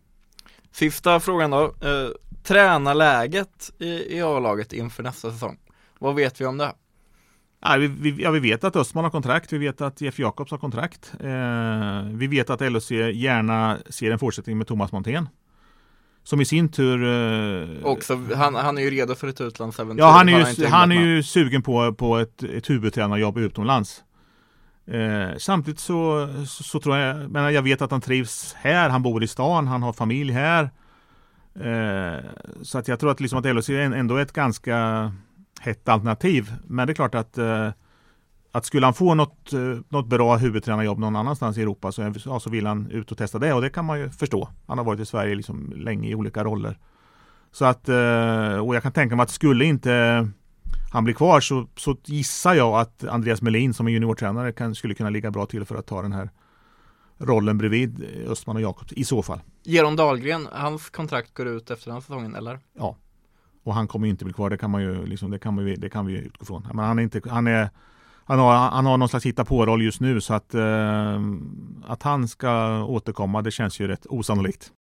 Sista 0.72 1.20
frågan 1.20 1.52
då, 1.52 1.64
eh, 1.64 2.10
tränarläget 2.44 3.72
i, 3.80 4.18
i 4.18 4.22
A-laget 4.22 4.74
inför 4.74 5.04
nästa 5.04 5.32
säsong. 5.32 5.58
Vad 6.00 6.16
vet 6.16 6.42
vi 6.42 6.46
om 6.46 6.58
det? 6.58 6.74
Ja, 7.66 7.78
vi, 7.78 7.88
vi, 7.88 8.24
ja, 8.24 8.32
vi 8.32 8.40
vet 8.40 8.64
att 8.64 8.76
Östman 8.76 9.04
har 9.04 9.12
kontrakt, 9.12 9.54
vi 9.54 9.58
vet 9.58 9.82
att 9.82 10.02
Jeff 10.02 10.20
Jakobs 10.20 10.52
har 10.52 10.58
kontrakt. 10.58 11.14
Eh, 11.20 12.18
vi 12.18 12.28
vet 12.28 12.50
att 12.50 12.62
LHC 12.62 12.92
gärna 12.92 13.78
ser 13.90 14.12
en 14.12 14.20
fortsättning 14.20 14.58
med 14.58 14.68
Thomas 14.68 14.92
Montén. 14.92 15.30
Som 16.24 16.42
i 16.42 16.46
sin 16.46 16.70
tur... 16.70 17.04
Eh, 17.04 17.86
Också, 17.86 18.20
han, 18.36 18.56
han 18.56 18.78
är 18.78 18.82
ju 18.82 18.90
redo 18.90 19.16
för 19.16 19.28
ett 19.28 19.42
utlandsäventyr. 19.42 20.04
ja, 20.04 20.12
han 20.12 20.30
är 20.30 20.40
ju, 20.40 20.66
han 20.66 20.92
är 20.92 20.96
hymlat 20.96 21.08
med. 21.08 21.16
ju 21.16 21.24
sugen 21.24 21.62
på, 21.62 21.94
på 21.94 22.18
ett, 22.18 22.44
ett 22.44 22.70
huvudtränarjobb 22.70 23.38
utomlands. 23.38 24.04
Eh, 24.88 25.38
samtidigt 25.38 25.80
så, 25.80 26.30
så, 26.48 26.64
så 26.64 26.80
tror 26.80 26.98
jag, 26.98 27.32
men 27.32 27.54
jag 27.54 27.62
vet 27.62 27.82
att 27.82 27.92
han 27.92 28.02
trivs 28.02 28.54
här, 28.58 28.90
han 28.90 29.04
bor 29.04 29.24
i 29.24 29.28
stan, 29.28 29.68
han 29.68 29.84
har 29.84 29.94
familj 29.94 30.32
här. 30.32 30.70
Eh, 31.56 32.24
så 32.62 32.78
att 32.78 32.88
jag 32.88 33.00
tror 33.00 33.12
att, 33.12 33.20
liksom 33.20 33.40
att 33.40 33.46
LHC 33.46 33.70
är 33.70 33.80
ändå 33.80 34.16
är 34.16 34.22
ett 34.22 34.34
ganska 34.34 35.12
hett 35.64 35.90
alternativ. 35.90 36.54
Men 36.68 36.88
det 36.88 36.94
är 36.94 36.96
klart 36.96 37.16
att, 37.16 37.38
eh, 37.38 37.70
att 38.52 38.66
skulle 38.66 38.86
han 38.86 38.94
få 38.94 39.14
något, 39.14 39.54
eh, 39.54 39.60
något 39.90 40.08
bra 40.08 40.38
huvudtränarjobb 40.38 41.00
någon 41.00 41.16
annanstans 41.16 41.58
i 41.58 41.62
Europa 41.62 41.92
så, 41.92 42.14
ja, 42.26 42.40
så 42.40 42.50
vill 42.50 42.66
han 42.66 42.92
ut 42.92 43.12
och 43.12 43.18
testa 43.18 43.40
det 43.40 43.54
och 43.54 43.62
det 43.62 43.70
kan 43.70 43.86
man 43.86 44.00
ju 44.00 44.10
förstå. 44.10 44.50
Han 44.68 44.78
har 44.78 44.86
varit 44.86 45.00
i 45.00 45.06
Sverige 45.06 45.36
liksom 45.36 45.74
länge 45.76 46.10
i 46.10 46.16
olika 46.16 46.44
roller. 46.44 46.78
Så 47.52 47.66
att, 47.66 47.90
eh, 47.90 48.58
och 48.58 48.76
jag 48.76 48.84
kan 48.84 48.92
tänka 48.92 49.16
mig 49.16 49.24
att 49.24 49.30
skulle 49.30 49.66
inte 49.66 50.28
han 50.92 51.04
bli 51.04 51.14
kvar 51.14 51.40
så, 51.40 51.68
så 51.76 51.98
gissar 52.06 52.54
jag 52.54 52.80
att 52.80 53.04
Andreas 53.04 53.42
Melin 53.42 53.74
som 53.74 53.88
är 53.88 53.92
juniortränare 53.92 54.52
kan, 54.52 54.76
skulle 54.76 54.94
kunna 54.94 55.10
ligga 55.10 55.32
bra 55.32 55.46
till 55.46 55.66
för 55.66 55.76
att 55.76 55.86
ta 55.86 56.02
den 56.02 56.14
här 56.14 56.30
rollen 57.18 57.58
bredvid 57.58 58.06
Östman 58.28 58.56
och 58.56 58.62
Jakobs 58.62 58.94
i 58.94 59.04
så 59.04 59.24
fall. 59.24 59.40
Geron 59.64 59.96
Dahlgren, 59.96 60.48
hans 60.52 60.90
kontrakt 60.90 61.34
går 61.34 61.48
ut 61.48 61.72
efter 61.72 61.92
den 61.92 62.02
säsongen, 62.02 62.36
eller? 62.36 62.60
Och 63.64 63.74
han 63.74 63.88
kommer 63.88 64.08
ju 64.08 64.12
inte 64.12 64.26
bli 64.26 64.34
kvar, 64.34 64.50
det 64.50 64.58
kan 64.58 64.72
man 64.72 64.82
ju, 64.82 65.06
liksom, 65.06 65.32
det 65.32 65.40
kan, 65.40 65.56
man 65.56 65.68
ju, 65.68 65.76
det 65.76 65.90
kan 65.90 66.06
vi 66.06 66.14
ju 66.14 66.20
utgå 66.20 66.46
från. 66.46 66.68
Men 66.74 66.86
han 66.86 67.00
är 67.00 67.04
inte, 67.04 67.22
han 67.30 67.48
är 67.48 67.70
han 68.26 68.40
har, 68.40 68.56
han 68.56 68.86
har 68.86 68.98
någon 68.98 69.10
slags 69.10 69.26
hitta 69.26 69.46
på 69.46 69.66
roll 69.66 69.82
just 69.82 70.02
nu 70.02 70.22
så 70.22 70.34
att, 70.34 70.54
eh, 70.54 71.22
att 71.86 72.04
han 72.04 72.28
ska 72.28 72.84
återkomma 72.84 73.42
det 73.42 73.52
känns 73.52 73.80
ju 73.80 73.88
rätt 73.88 74.06
osannolikt. 74.06 74.72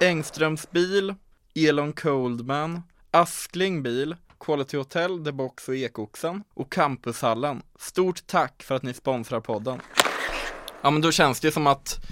Engströms 0.00 0.70
bil, 0.70 1.14
Elon 1.54 1.92
Coldman, 1.92 2.82
Askling 3.10 3.82
bil, 3.82 4.16
Quality 4.40 4.76
Hotel, 4.76 5.24
The 5.24 5.32
Box 5.32 5.68
och 5.68 5.76
Ekoxen 5.76 6.44
och 6.54 6.72
Campushallen. 6.72 7.62
Stort 7.78 8.26
tack 8.26 8.62
för 8.62 8.74
att 8.74 8.82
ni 8.82 8.94
sponsrar 8.94 9.40
podden. 9.40 9.78
Ja 10.82 10.90
men 10.90 11.02
då 11.02 11.12
känns 11.12 11.40
det 11.40 11.52
som 11.52 11.66
att 11.66 12.06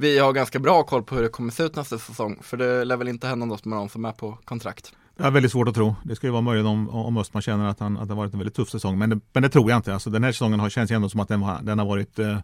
vi 0.00 0.18
har 0.18 0.32
ganska 0.32 0.58
bra 0.58 0.82
koll 0.82 1.02
på 1.02 1.14
hur 1.14 1.22
det 1.22 1.28
kommer 1.28 1.52
se 1.52 1.62
ut 1.62 1.76
nästa 1.76 1.98
säsong. 1.98 2.38
För 2.42 2.56
det 2.56 2.84
lär 2.84 2.96
väl 2.96 3.08
inte 3.08 3.26
hända 3.26 3.46
något 3.46 3.64
med 3.64 3.78
någon 3.78 3.88
som 3.88 4.04
är 4.04 4.12
på 4.12 4.38
kontrakt. 4.44 4.92
Jag 5.16 5.24
har 5.24 5.30
väldigt 5.30 5.52
svårt 5.52 5.68
att 5.68 5.74
tro. 5.74 5.94
Det 6.04 6.22
ju 6.22 6.30
vara 6.30 6.42
möjligt 6.42 6.66
om, 6.66 6.88
om 6.88 7.16
Östman 7.16 7.42
känner 7.42 7.68
att, 7.68 7.80
han, 7.80 7.96
att 7.96 8.08
det 8.08 8.14
har 8.14 8.18
varit 8.18 8.32
en 8.32 8.38
väldigt 8.38 8.54
tuff 8.54 8.70
säsong. 8.70 8.98
Men 8.98 9.10
det, 9.10 9.20
men 9.32 9.42
det 9.42 9.48
tror 9.48 9.70
jag 9.70 9.78
inte. 9.78 9.94
Alltså, 9.94 10.10
den 10.10 10.24
här 10.24 10.32
säsongen 10.32 10.60
har 10.60 10.70
känts 10.70 10.92
ändå 10.92 11.08
som 11.08 11.20
att 11.20 11.28
den, 11.28 11.42
har, 11.42 11.62
den 11.62 11.78
har 11.78 11.86
varit 11.86 12.18
eh, 12.18 12.38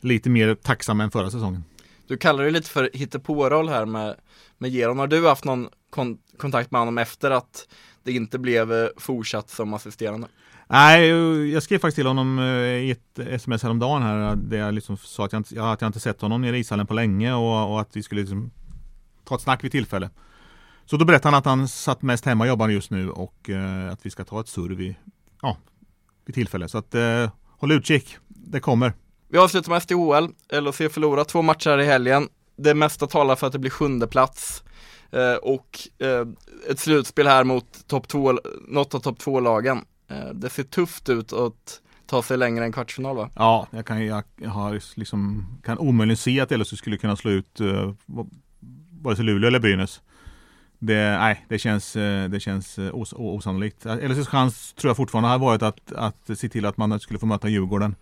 lite 0.00 0.30
mer 0.30 0.54
tacksam 0.54 1.00
än 1.00 1.10
förra 1.10 1.30
säsongen. 1.30 1.64
Du 2.06 2.16
kallar 2.16 2.44
det 2.44 2.50
lite 2.50 2.70
för 2.70 2.90
hittepå-roll 2.92 3.68
här 3.68 3.86
med, 3.86 4.16
med 4.58 4.70
Geron. 4.70 4.98
Har 4.98 5.06
du 5.06 5.28
haft 5.28 5.44
någon 5.44 5.68
kon 5.90 6.18
kontakt 6.36 6.70
med 6.70 6.80
honom 6.80 6.98
efter 6.98 7.30
att 7.30 7.68
det 8.02 8.12
inte 8.12 8.38
blev 8.38 8.72
eh, 8.72 8.88
fortsatt 8.96 9.50
som 9.50 9.74
assisterande? 9.74 10.28
Nej, 10.70 11.08
jag 11.52 11.62
skrev 11.62 11.78
faktiskt 11.78 11.96
till 11.96 12.06
honom 12.06 12.38
eh, 12.38 12.44
i 12.64 12.90
ett 12.90 13.18
sms 13.18 13.62
häromdagen 13.62 14.02
här 14.02 14.36
där 14.36 14.58
jag 14.58 14.74
liksom 14.74 14.96
sa 14.96 15.24
att 15.24 15.32
jag 15.32 15.40
inte, 15.40 15.62
att 15.62 15.80
jag 15.80 15.88
inte 15.88 16.00
sett 16.00 16.20
honom 16.20 16.40
nere 16.40 16.56
i 16.56 16.60
ishallen 16.60 16.86
på 16.86 16.94
länge 16.94 17.34
och, 17.34 17.72
och 17.72 17.80
att 17.80 17.96
vi 17.96 18.02
skulle 18.02 18.20
liksom 18.20 18.50
ta 19.24 19.34
ett 19.34 19.40
snack 19.40 19.64
vid 19.64 19.72
tillfälle. 19.72 20.10
Så 20.86 20.96
då 20.96 21.04
berättade 21.04 21.34
han 21.34 21.38
att 21.38 21.44
han 21.44 21.68
satt 21.68 22.02
mest 22.02 22.24
hemma 22.24 22.44
och 22.44 22.48
jobbar 22.48 22.68
just 22.68 22.90
nu 22.90 23.10
och 23.10 23.50
eh, 23.50 23.92
att 23.92 24.06
vi 24.06 24.10
ska 24.10 24.24
ta 24.24 24.40
ett 24.40 24.48
surr 24.48 24.70
vid, 24.70 24.94
ja, 25.42 25.56
vid 26.24 26.34
tillfälle. 26.34 26.68
Så 26.68 26.78
att 26.78 26.94
eh, 26.94 27.30
håll 27.58 27.72
utkik, 27.72 28.16
det 28.28 28.60
kommer. 28.60 28.92
Vi 29.28 29.38
avslutar 29.38 29.70
med 29.70 29.82
SDHL. 29.82 30.28
LHC 30.60 30.92
förlorar 30.94 31.24
två 31.24 31.42
matcher 31.42 31.78
i 31.78 31.84
helgen. 31.84 32.28
Det 32.56 32.74
mesta 32.74 33.06
talar 33.06 33.36
för 33.36 33.46
att 33.46 33.52
det 33.52 33.58
blir 33.58 33.70
sjunde 33.70 34.06
plats 34.06 34.62
eh, 34.62 34.67
Eh, 35.10 35.34
och 35.34 35.78
eh, 35.98 36.26
ett 36.70 36.78
slutspel 36.78 37.26
här 37.26 37.44
mot 37.44 37.88
top 37.88 38.08
2, 38.08 38.38
något 38.68 38.94
av 38.94 39.00
topp 39.00 39.18
två 39.18 39.40
lagen. 39.40 39.84
Eh, 40.08 40.28
det 40.34 40.50
ser 40.50 40.62
tufft 40.62 41.08
ut 41.08 41.32
att 41.32 41.80
ta 42.06 42.22
sig 42.22 42.36
längre 42.36 42.64
än 42.64 42.72
kvartsfinal 42.72 43.16
va? 43.16 43.30
Ja, 43.34 43.66
jag 43.70 43.86
kan, 43.86 44.06
jag, 44.06 44.22
har 44.46 44.98
liksom, 44.98 45.46
kan 45.64 45.78
omöjligen 45.78 46.16
se 46.16 46.40
att 46.40 46.50
LSU 46.50 46.76
skulle 46.76 46.96
kunna 46.96 47.16
slå 47.16 47.30
ut 47.30 47.60
uh, 47.60 47.94
vare 49.02 49.16
sig 49.16 49.24
Luleå 49.24 49.48
eller 49.48 49.60
Brynäs. 49.60 50.00
Det, 50.78 51.18
nej, 51.18 51.44
det 51.48 51.58
känns, 51.58 51.92
det 52.30 52.40
känns 52.42 52.78
os, 52.78 53.14
osannolikt. 53.16 53.84
LSUs 53.84 54.28
chans 54.28 54.72
tror 54.72 54.88
jag 54.88 54.96
fortfarande 54.96 55.28
har 55.28 55.38
varit 55.38 55.62
att, 55.62 55.92
att 55.92 56.38
se 56.38 56.48
till 56.48 56.66
att 56.66 56.76
man 56.76 57.00
skulle 57.00 57.18
få 57.18 57.26
möta 57.26 57.48
Djurgården 57.48 57.94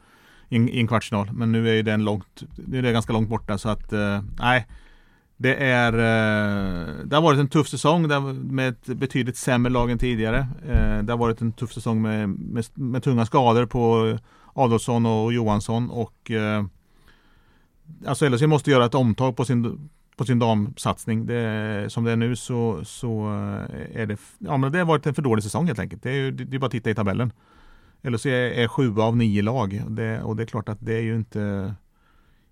i 0.48 0.80
en 0.80 0.88
kvartsfinal. 0.88 1.32
Men 1.32 1.52
nu 1.52 1.78
är 1.78 1.82
den 1.82 2.04
långt, 2.04 2.42
nu 2.66 2.78
är 2.78 2.82
det 2.82 2.92
ganska 2.92 3.12
långt 3.12 3.28
borta 3.28 3.58
så 3.58 3.68
att 3.68 3.92
eh, 3.92 4.22
nej. 4.38 4.66
Det 5.36 5.54
är 5.54 5.92
eh, 5.92 7.04
Det 7.04 7.16
har 7.16 7.22
varit 7.22 7.40
en 7.40 7.48
tuff 7.48 7.68
säsong 7.68 8.06
med 8.54 8.68
ett 8.68 8.86
betydligt 8.86 9.36
sämre 9.36 9.72
lag 9.72 9.90
än 9.90 9.98
tidigare. 9.98 10.38
Eh, 10.68 11.02
det 11.02 11.12
har 11.12 11.18
varit 11.18 11.40
en 11.40 11.52
tuff 11.52 11.72
säsong 11.72 12.02
med, 12.02 12.28
med, 12.28 12.64
med 12.74 13.02
tunga 13.02 13.26
skador 13.26 13.66
på 13.66 14.18
Adolfsson 14.54 15.06
och 15.06 15.32
Johansson 15.32 15.90
och 15.90 16.30
eh, 16.30 16.64
Alltså 18.06 18.28
LHC 18.28 18.42
måste 18.42 18.70
göra 18.70 18.84
ett 18.84 18.94
omtag 18.94 19.36
på 19.36 19.44
sin 19.44 19.90
på 20.16 20.24
sin 20.24 20.38
damsatsning. 20.38 21.26
Det, 21.26 21.86
som 21.92 22.04
det 22.04 22.12
är 22.12 22.16
nu 22.16 22.36
så, 22.36 22.84
så 22.84 23.26
är 23.92 24.06
det, 24.06 24.18
ja 24.38 24.56
men 24.56 24.72
det 24.72 24.78
har 24.78 24.84
varit 24.84 25.06
en 25.06 25.14
för 25.14 25.22
dålig 25.22 25.44
säsong 25.44 25.66
helt 25.66 25.78
enkelt. 25.78 26.02
Det 26.02 26.10
är 26.10 26.14
ju 26.14 26.30
det 26.30 26.56
är 26.56 26.58
bara 26.58 26.66
att 26.66 26.72
titta 26.72 26.90
i 26.90 26.94
tabellen. 26.94 27.32
LHC 28.02 28.26
är 28.26 28.68
sju 28.68 29.00
av 29.00 29.16
nio 29.16 29.42
lag 29.42 29.82
det, 29.88 30.22
och 30.22 30.36
det 30.36 30.42
är 30.42 30.46
klart 30.46 30.68
att 30.68 30.78
det 30.80 30.94
är 30.94 31.02
ju 31.02 31.16
inte 31.16 31.74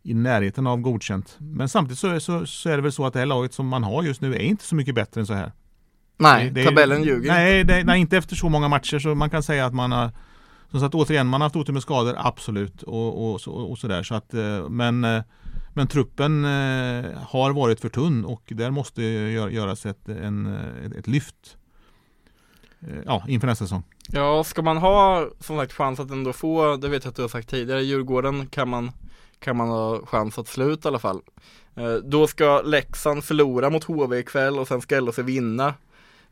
i 0.04 0.14
närheten 0.14 0.66
av 0.66 0.80
godkänt. 0.80 1.36
Men 1.38 1.68
samtidigt 1.68 1.98
så, 1.98 2.20
så, 2.20 2.46
så, 2.46 2.68
är 2.68 2.76
det 2.76 2.82
väl 2.82 2.92
så 2.92 3.06
att 3.06 3.12
det 3.12 3.18
här 3.18 3.26
laget 3.26 3.54
som 3.54 3.68
man 3.68 3.84
har 3.84 4.02
just 4.02 4.20
nu 4.20 4.34
är 4.34 4.38
inte 4.38 4.64
så 4.64 4.74
mycket 4.74 4.94
bättre 4.94 5.20
än 5.20 5.26
så 5.26 5.34
här. 5.34 5.52
Nej, 6.18 6.50
det, 6.50 6.64
tabellen 6.64 7.02
ljuger 7.02 7.32
nej, 7.32 7.64
det, 7.64 7.84
nej, 7.84 8.00
inte 8.00 8.16
efter 8.16 8.36
så 8.36 8.48
många 8.48 8.68
matcher 8.68 8.98
så 8.98 9.14
man 9.14 9.30
kan 9.30 9.42
säga 9.42 9.66
att 9.66 9.74
man 9.74 9.92
har 9.92 10.10
som 10.70 10.80
sagt 10.80 10.94
återigen, 10.94 11.26
man 11.26 11.40
har 11.40 11.46
haft 11.46 11.56
otur 11.56 11.72
med 11.72 11.82
skador, 11.82 12.14
absolut 12.18 12.82
och, 12.82 13.30
och, 13.30 13.40
och, 13.46 13.70
och 13.70 13.78
sådär. 13.78 14.02
Så 14.02 14.14
att, 14.14 14.34
eh, 14.34 14.68
men, 14.68 15.04
eh, 15.04 15.22
men 15.74 15.86
truppen 15.86 16.44
eh, 16.44 17.18
har 17.22 17.52
varit 17.52 17.80
för 17.80 17.88
tunn 17.88 18.24
och 18.24 18.42
där 18.46 18.70
måste 18.70 19.02
göras 19.02 19.86
ett, 19.86 20.08
en, 20.08 20.46
ett 20.98 21.06
lyft 21.06 21.56
ja, 23.06 23.24
inför 23.28 23.46
nästa 23.46 23.64
säsong. 23.64 23.82
Ja, 24.08 24.44
ska 24.44 24.62
man 24.62 24.76
ha 24.76 25.28
som 25.40 25.58
sagt 25.58 25.72
chans 25.72 26.00
att 26.00 26.10
ändå 26.10 26.32
få, 26.32 26.76
det 26.76 26.88
vet 26.88 27.04
jag 27.04 27.10
att 27.10 27.16
du 27.16 27.22
har 27.22 27.28
sagt 27.28 27.48
tidigare, 27.48 27.82
Djurgården 27.82 28.46
kan 28.46 28.68
man, 28.68 28.92
kan 29.38 29.56
man 29.56 29.68
ha 29.68 30.06
chans 30.06 30.38
att 30.38 30.48
sluta 30.48 30.88
i 30.88 30.90
alla 30.90 30.98
fall. 30.98 31.20
Eh, 31.76 31.94
då 31.94 32.26
ska 32.26 32.62
Leksand 32.62 33.24
förlora 33.24 33.70
mot 33.70 33.84
HV 33.84 34.18
ikväll 34.18 34.58
och 34.58 34.68
sen 34.68 34.80
ska 34.80 35.00
LHC 35.00 35.18
vinna 35.18 35.74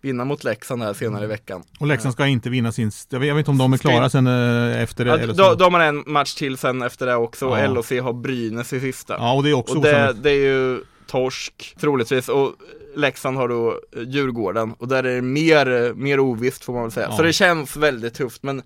vinna 0.02 0.24
mot 0.24 0.44
Leksand 0.44 0.82
här 0.82 0.94
senare 0.94 1.24
i 1.24 1.26
veckan. 1.26 1.62
Och 1.80 1.86
Leksand 1.86 2.14
ska 2.14 2.26
inte 2.26 2.50
vinna 2.50 2.72
sin, 2.72 2.90
jag 3.08 3.20
vet, 3.20 3.36
inte 3.36 3.50
om 3.50 3.58
de 3.58 3.72
är 3.72 3.78
klara 3.78 4.10
sen 4.10 4.26
eh, 4.26 4.82
efter 4.82 5.04
det. 5.04 5.10
Ja, 5.10 5.32
då, 5.32 5.54
de 5.54 5.74
har 5.74 5.80
en 5.80 6.04
match 6.06 6.34
till 6.34 6.58
sen 6.58 6.82
efter 6.82 7.06
det 7.06 7.14
också 7.14 7.48
och 7.48 7.58
ja. 7.58 7.66
LHC 7.66 7.90
har 7.90 8.12
Brynäs 8.12 8.72
i 8.72 8.80
sista. 8.80 9.14
Ja, 9.18 9.32
och 9.32 9.42
det 9.42 9.50
är 9.50 9.54
också 9.54 9.76
och 9.76 9.82
det, 9.82 10.12
det 10.12 10.30
är 10.30 10.34
ju 10.34 10.84
torsk 11.06 11.76
troligtvis 11.80 12.28
och 12.28 12.52
Leksand 12.96 13.36
har 13.36 13.48
då 13.48 13.80
eh, 13.96 14.02
Djurgården 14.02 14.74
och 14.78 14.88
där 14.88 15.04
är 15.04 15.14
det 15.14 15.22
mer, 15.22 15.94
mer 15.94 16.20
ovisst 16.20 16.64
får 16.64 16.72
man 16.72 16.82
väl 16.82 16.92
säga. 16.92 17.06
Ja. 17.10 17.16
Så 17.16 17.22
det 17.22 17.32
känns 17.32 17.76
väldigt 17.76 18.14
tufft 18.14 18.42
men 18.42 18.62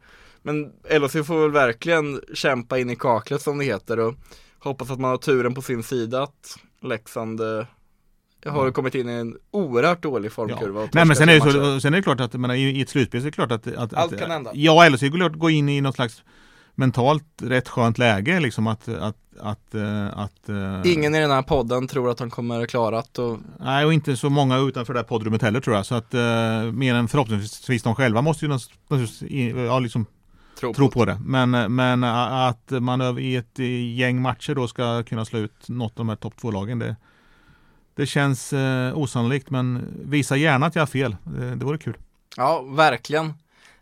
men 0.47 0.73
LHC 1.01 1.27
får 1.27 1.43
väl 1.43 1.51
verkligen 1.51 2.21
kämpa 2.35 2.79
in 2.79 2.91
i 2.91 2.97
kaklet 2.97 3.43
som 3.43 3.59
det 3.59 3.65
heter 3.65 3.99
och 3.99 4.15
hoppas 4.59 4.91
att 4.91 5.01
man 5.01 5.11
har 5.11 5.19
turen 5.19 5.55
på 5.55 5.63
sin 5.63 5.83
sida 5.83 6.23
att 6.23 6.59
Leksand 6.83 7.41
eh, 7.41 7.67
har 8.47 8.61
mm. 8.61 8.73
kommit 8.73 8.95
in 8.95 9.09
i 9.09 9.13
en 9.13 9.37
oerhört 9.51 10.03
dålig 10.03 10.33
formkurva. 10.33 10.81
Ja. 10.81 10.89
Nej 10.93 11.05
men 11.05 11.17
sen 11.17 11.29
är, 11.29 11.35
det 11.35 11.41
så, 11.41 11.81
sen 11.81 11.95
är 11.95 11.97
det 11.97 12.03
klart 12.03 12.21
att 12.21 12.33
menar, 12.33 12.55
i, 12.55 12.61
i 12.61 12.83
ett 12.83 12.89
slutspel 12.89 13.21
så 13.21 13.27
är 13.27 13.31
det 13.31 13.35
klart 13.35 13.53
att, 13.53 13.67
att 13.67 13.95
Allt 13.95 14.19
kan 14.19 14.31
hända. 14.31 14.51
Ja, 14.55 14.89
LHC 14.89 15.03
går 15.37 15.51
in 15.51 15.69
i 15.69 15.81
något 15.81 15.95
slags 15.95 16.23
mentalt 16.75 17.43
rätt 17.43 17.69
skönt 17.69 17.99
läge 17.99 18.41
liksom 18.41 18.67
att, 18.67 18.89
att, 18.89 19.17
att, 19.41 19.75
eh, 19.75 20.19
att 20.19 20.49
eh, 20.49 20.93
Ingen 20.93 21.15
i 21.15 21.21
den 21.21 21.31
här 21.31 21.43
podden 21.43 21.89
tror 21.89 22.11
att 22.11 22.21
han 22.21 22.31
kommer 22.31 22.67
klara 22.67 22.99
att 22.99 23.19
och... 23.19 23.39
Nej 23.61 23.85
och 23.85 23.93
inte 23.93 24.17
så 24.17 24.31
många 24.31 24.59
utanför 24.59 24.95
det 24.95 24.99
här 24.99 25.05
poddrummet 25.05 25.43
heller 25.43 25.61
tror 25.61 25.77
jag 25.77 25.87
så 25.87 25.95
att 25.95 26.15
uh, 26.15 26.21
mer 26.73 26.95
än 26.95 27.09
förhoppningsvis 27.09 27.83
de 27.83 27.95
själva 27.95 28.23
måste 28.23 28.47
ju 28.47 28.59
ja, 29.67 29.79
liksom 29.79 30.07
tro, 30.59 30.75
tro 30.75 30.91
på, 30.91 31.05
det. 31.05 31.19
Men, 31.25 31.75
men 31.75 32.05
att 32.05 32.71
man 32.71 33.19
i 33.19 33.35
ett 33.35 33.59
gäng 33.97 34.23
matcher 34.23 34.55
då 34.55 34.69
ska 34.69 35.03
kunna 35.03 35.25
slå 35.25 35.39
ut 35.39 35.69
något 35.69 35.93
av 35.93 35.97
de 35.97 36.09
här 36.09 36.17
topp 36.17 36.35
två 36.41 36.51
lagen 36.51 36.79
det, 36.79 36.97
det 37.95 38.07
känns 38.07 38.53
uh, 38.53 38.99
osannolikt 38.99 39.51
men 39.51 39.89
visa 40.05 40.37
gärna 40.37 40.67
att 40.67 40.75
jag 40.75 40.83
har 40.83 40.87
fel. 40.87 41.17
Det, 41.25 41.55
det 41.55 41.65
vore 41.65 41.79
kul. 41.79 41.97
Ja, 42.37 42.63
verkligen. 42.63 43.35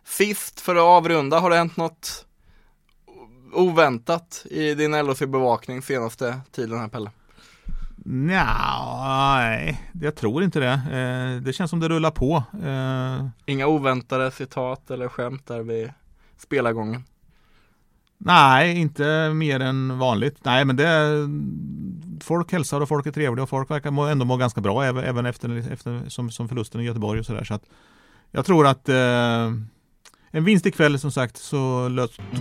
Sist 0.04 0.60
för 0.60 0.76
att 0.76 0.82
avrunda, 0.82 1.40
har 1.40 1.50
det 1.50 1.56
hänt 1.56 1.76
något 1.76 2.26
oväntat 3.52 4.46
i 4.50 4.74
din 4.74 4.94
LHC-bevakning 4.94 5.82
senaste 5.82 6.40
tiden 6.52 6.78
här 6.78 6.88
Pelle? 6.88 7.10
nej, 8.06 9.90
jag 10.02 10.14
tror 10.14 10.44
inte 10.44 10.60
det. 10.60 10.72
Eh, 10.72 11.42
det 11.42 11.52
känns 11.52 11.70
som 11.70 11.80
det 11.80 11.88
rullar 11.88 12.10
på. 12.10 12.42
Eh, 12.64 13.26
Inga 13.46 13.66
oväntade 13.66 14.30
citat 14.30 14.90
eller 14.90 15.08
skämt 15.08 15.46
där 15.46 15.62
vid 15.62 15.92
spelargången? 16.44 17.04
Nej, 18.18 18.80
inte 18.80 19.32
mer 19.34 19.60
än 19.60 19.98
vanligt. 19.98 20.38
Nej, 20.42 20.64
men 20.64 20.76
det 20.76 21.28
folk 22.24 22.52
hälsar 22.52 22.80
och 22.80 22.88
folk 22.88 23.06
är 23.06 23.12
trevliga 23.12 23.42
och 23.42 23.48
folk 23.48 23.70
verkar 23.70 24.10
ändå 24.10 24.24
må 24.24 24.36
ganska 24.36 24.60
bra 24.60 24.84
även 24.84 25.26
efter, 25.26 25.72
efter 25.72 26.08
som, 26.08 26.30
som 26.30 26.48
förlusten 26.48 26.80
i 26.80 26.84
Göteborg 26.84 27.20
och 27.20 27.26
sådär. 27.26 27.44
Så 27.44 27.54
att 27.54 27.64
jag 28.30 28.46
tror 28.46 28.66
att 28.66 28.88
eh, 28.88 29.52
en 30.30 30.44
vinst 30.44 30.66
ikväll 30.66 30.98
som 30.98 31.12
sagt, 31.12 31.36
så 31.36 31.88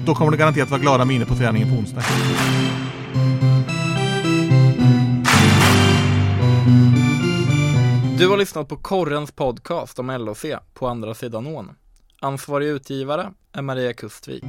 då 0.05 0.15
kommer 0.15 0.31
det 0.31 0.37
garanterat 0.37 0.69
vara 0.69 0.81
glada 0.81 1.05
miner 1.05 1.25
på 1.25 1.35
träningen 1.35 1.69
på 1.69 1.75
onsdag. 1.75 2.03
Du 8.17 8.29
har 8.29 8.37
lyssnat 8.37 8.67
på 8.67 8.77
Korrens 8.77 9.31
podcast 9.31 9.99
om 9.99 10.07
LOC 10.07 10.45
på 10.73 10.87
andra 10.87 11.13
sidan 11.13 11.47
ån. 11.47 11.71
Ansvarig 12.23 12.67
utgivare 12.67 13.33
är 13.53 13.61
Maria 13.61 13.93
Kustvik. 13.93 14.43